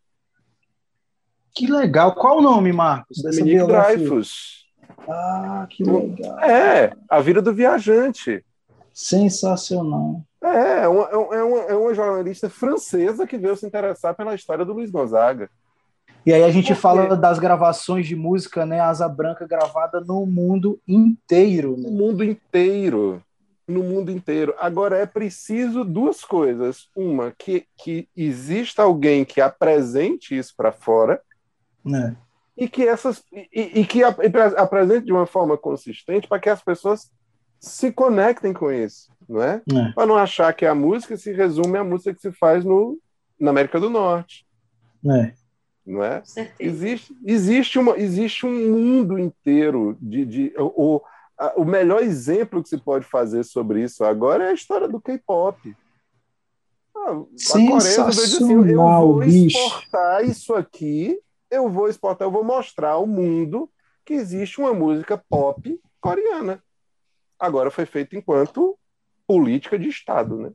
[1.55, 2.15] Que legal.
[2.15, 3.23] Qual o nome, Marcos?
[3.23, 3.67] Dominique?
[3.67, 4.65] Dreyfus.
[5.09, 6.41] Ah, que legal.
[6.41, 8.45] É, A Vida do Viajante.
[8.93, 10.23] Sensacional.
[10.43, 14.65] É, é uma, é uma, é uma jornalista francesa que veio se interessar pela história
[14.65, 15.49] do Luiz Gonzaga.
[16.25, 18.81] E aí a gente fala das gravações de música, né?
[18.81, 21.91] Asa Branca gravada no mundo inteiro, No né?
[21.91, 23.23] mundo inteiro.
[23.67, 24.55] No mundo inteiro.
[24.59, 26.89] Agora, é preciso duas coisas.
[26.95, 31.21] Uma, que, que exista alguém que apresente isso para fora
[31.85, 32.17] né?
[32.57, 34.21] e que essas e, e que ap-
[34.57, 37.11] apresente de uma forma consistente para que as pessoas
[37.59, 39.63] se conectem com isso, não é?
[39.73, 39.93] é.
[39.93, 42.99] Para não achar que a música se resume à música que se faz no,
[43.41, 44.47] na América do Norte.
[45.11, 45.33] É.
[45.85, 46.23] Não é?
[46.61, 50.25] Existe, existe, uma, existe um mundo inteiro de.
[50.25, 51.01] de o,
[51.37, 55.01] a, o melhor exemplo que se pode fazer sobre isso agora é a história do
[55.01, 55.75] K-pop.
[56.95, 61.19] Ah, a Coreia assim, eu vou exportar isso aqui,
[61.51, 63.69] eu vou exportar, eu vou mostrar ao mundo
[64.05, 66.63] que existe uma música pop coreana.
[67.41, 68.79] Agora foi feito enquanto
[69.27, 70.53] política de Estado, né?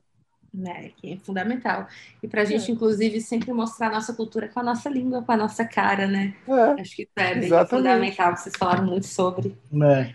[0.52, 1.86] né, que é fundamental.
[2.22, 2.74] E para a gente, é.
[2.74, 6.34] inclusive, sempre mostrar a nossa cultura com a nossa língua, com a nossa cara, né?
[6.48, 9.56] É, Acho que isso é bem fundamental, vocês falaram muito sobre.
[9.82, 10.14] É.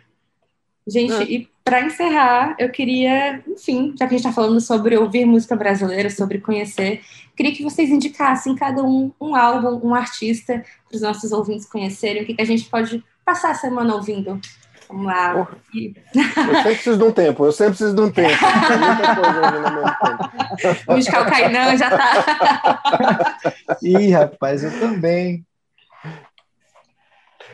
[0.86, 1.24] Gente, é.
[1.24, 5.56] e para encerrar, eu queria, enfim, já que a gente está falando sobre ouvir música
[5.56, 7.01] brasileira, sobre conhecer,
[7.38, 12.24] queria que vocês indicassem cada um um álbum, um artista, para os nossos ouvintes conhecerem,
[12.24, 14.41] o que, que a gente pode passar a semana ouvindo.
[14.88, 15.36] Vamos lá.
[15.36, 15.86] Oh, eu
[16.34, 18.30] sempre preciso de um tempo, eu sempre preciso de um tempo.
[18.30, 20.84] Muita coisa tempo.
[20.88, 23.40] O Musical Kainan já tá.
[23.82, 25.46] Ih, rapaz, eu também.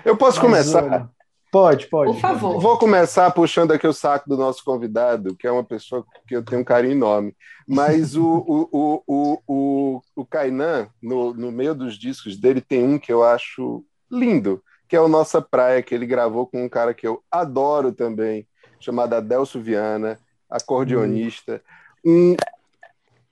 [0.04, 1.10] Eu posso Mas, começar?
[1.52, 2.12] Pode, pode.
[2.14, 2.60] Por favor.
[2.60, 6.44] Vou começar puxando aqui o saco do nosso convidado, que é uma pessoa que eu
[6.44, 7.36] tenho um carinho enorme.
[7.68, 12.84] Mas o, o, o, o, o, o Kainan, no, no meio dos discos dele, tem
[12.84, 16.70] um que eu acho lindo, que é o Nossa Praia, que ele gravou com um
[16.70, 18.46] cara que eu adoro também,
[18.80, 20.20] chamado Adelso Viana,
[20.50, 21.62] acordeonista.
[22.04, 22.36] Um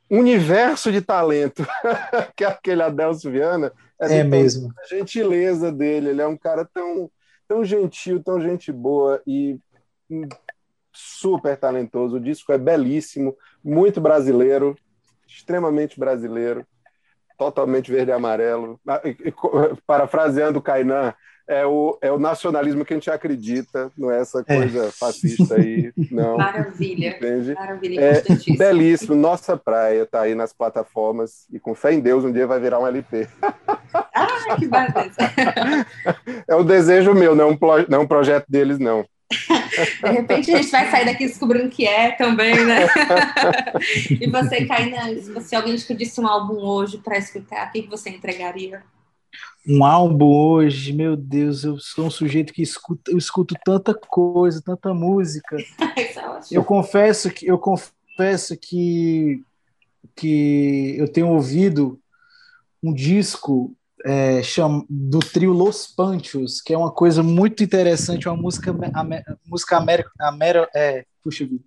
[0.10, 1.66] universo de talento,
[2.38, 3.74] que é aquele Adelso Viana.
[4.00, 4.72] É, é mesmo.
[4.80, 7.10] A gentileza dele, ele é um cara tão
[7.48, 9.58] tão gentil, tão gente boa e
[10.92, 12.18] super talentoso.
[12.18, 14.76] O disco é belíssimo, muito brasileiro,
[15.26, 16.66] extremamente brasileiro,
[17.38, 18.80] totalmente verde e amarelo.
[18.88, 19.02] Ah,
[19.88, 21.14] parafraseando o Kainan,
[21.48, 24.58] é o, é o nacionalismo que a gente acredita, não é essa é.
[24.58, 24.92] coisa é.
[24.92, 26.38] fascista aí, não.
[26.38, 27.16] Maravilha.
[27.18, 27.54] Entende?
[27.54, 28.24] Maravilha, é
[28.58, 32.60] belíssimo, nossa praia está aí nas plataformas e com fé em Deus um dia vai
[32.60, 33.28] virar um LP.
[34.14, 35.18] Ah, que beleza.
[36.48, 37.58] É o desejo meu, não um,
[37.90, 39.06] não um projeto deles, não.
[39.30, 42.88] De repente a gente vai sair daqui descobrindo que é também, né?
[44.10, 48.10] e você, Kainan, se alguém te pedisse um álbum hoje para escutar, o que você
[48.10, 48.82] entregaria?
[49.68, 54.62] Um álbum hoje, meu Deus, eu sou um sujeito que escuta, eu escuto tanta coisa,
[54.64, 55.58] tanta música.
[55.98, 59.42] É eu confesso que eu confesso que
[60.16, 62.00] que eu tenho ouvido
[62.82, 68.38] um disco é, cham, do trio Los Panchos, que é uma coisa muito interessante, uma
[68.38, 68.74] música
[69.46, 71.64] música américa, amer, é, puxa vida,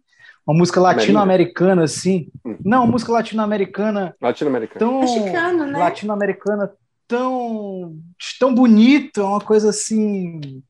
[0.46, 2.30] uma música latino-americana assim.
[2.44, 2.56] Hum.
[2.64, 4.14] Não, uma música latino-americana.
[4.20, 4.78] Latino-americana.
[4.78, 5.78] Tão Mexicano, né?
[5.78, 6.70] Latino-americana
[7.10, 7.98] tão,
[8.38, 10.62] tão bonito, é uma coisa assim.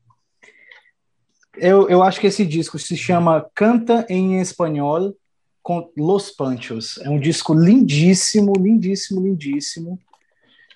[1.55, 5.15] Eu, eu acho que esse disco se chama Canta em Espanhol
[5.63, 6.97] com Los Panchos.
[7.03, 9.99] É um disco lindíssimo, lindíssimo, lindíssimo,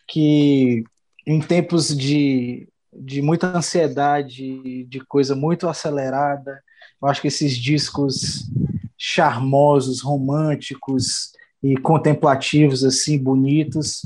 [0.07, 0.85] que
[1.27, 6.63] em tempos de, de muita ansiedade, de coisa muito acelerada,
[7.01, 8.51] eu acho que esses discos
[8.99, 14.03] charmosos, românticos e contemplativos, assim, bonitos,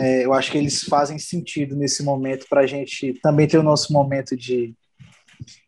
[0.00, 3.62] é, eu acho que eles fazem sentido nesse momento para a gente também ter o
[3.62, 4.74] nosso momento de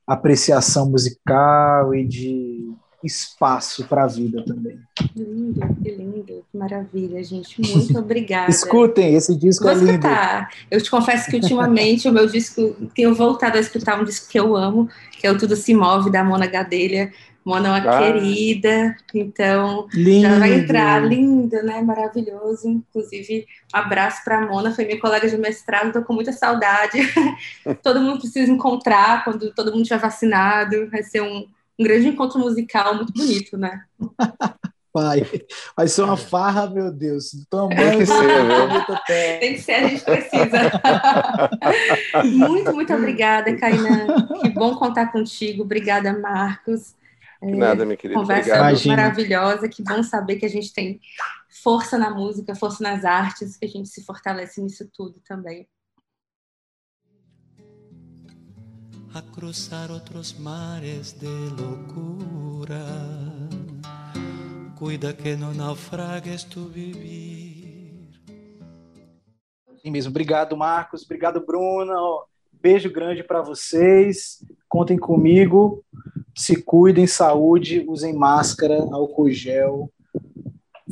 [0.07, 2.73] apreciação musical e de
[3.05, 4.79] espaço para a vida também.
[5.15, 7.61] Lindo, que lindo, que maravilha, gente.
[7.61, 8.49] Muito obrigada.
[8.51, 9.91] Escutem, esse disco Vou é lindo.
[9.91, 10.51] Escutar.
[10.71, 14.41] Eu te confesso que ultimamente o meu disco, tenho voltado a escutar um disco que
[14.41, 17.13] eu amo, que é o Tudo Se Move, da Mona Gadelha.
[17.45, 17.99] Mona é uma ah.
[17.99, 20.29] querida, então lindo.
[20.29, 21.83] já vai entrar, linda, né?
[21.83, 22.69] Maravilhoso.
[22.69, 26.99] Inclusive, um abraço para a Mona, foi minha colega de mestrado, estou com muita saudade.
[27.83, 30.89] todo mundo precisa encontrar quando todo mundo já vacinado.
[30.91, 31.47] Vai ser um,
[31.79, 33.83] um grande encontro musical muito bonito, né?
[34.95, 35.23] Vai,
[35.75, 37.31] vai ser uma farra, meu Deus.
[37.49, 38.99] Tamanho Tem que ser, viu?
[39.41, 40.59] Tem que ser, a gente precisa.
[42.25, 44.29] muito, muito obrigada, Kainan.
[44.43, 45.63] Que bom contar contigo.
[45.63, 46.95] Obrigada, Marcos.
[47.43, 48.21] Nada, minha querida.
[48.21, 48.87] Conversa Obrigado.
[48.87, 49.69] maravilhosa.
[49.69, 51.01] Que bom saber que a gente tem
[51.63, 55.69] força na música, força nas artes, que a gente se fortalece nisso tudo também.
[59.13, 62.87] A cruzar outros mares de loucura.
[64.79, 68.09] Cuida que não naufragues tu vivir.
[69.83, 70.11] Sim mesmo.
[70.11, 71.03] Obrigado, Marcos.
[71.03, 71.95] Obrigado, Bruna.
[72.63, 74.41] Beijo grande para vocês.
[74.69, 75.85] Contem comigo.
[76.33, 79.91] Se cuidem, saúde, usem máscara, álcool gel.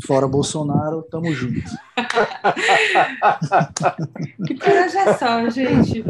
[0.04, 1.70] Fora Bolsonaro, tamo junto.
[4.48, 6.04] que projeção, gente.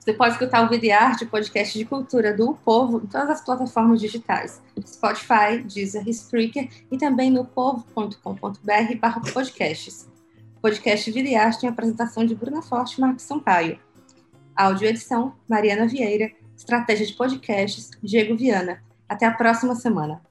[0.00, 4.00] Você pode escutar o Vida Arte, podcast de cultura do Povo, em todas as plataformas
[4.00, 10.08] digitais, Spotify, Deezer, Spreaker e também no povo.com.br barra podcasts.
[10.56, 13.78] O podcast Vida Arte tem apresentação de Bruna Forte e Marcos Sampaio.
[14.62, 16.30] Áudio-edição, Mariana Vieira.
[16.56, 18.80] Estratégia de podcasts, Diego Viana.
[19.08, 20.22] Até a próxima semana.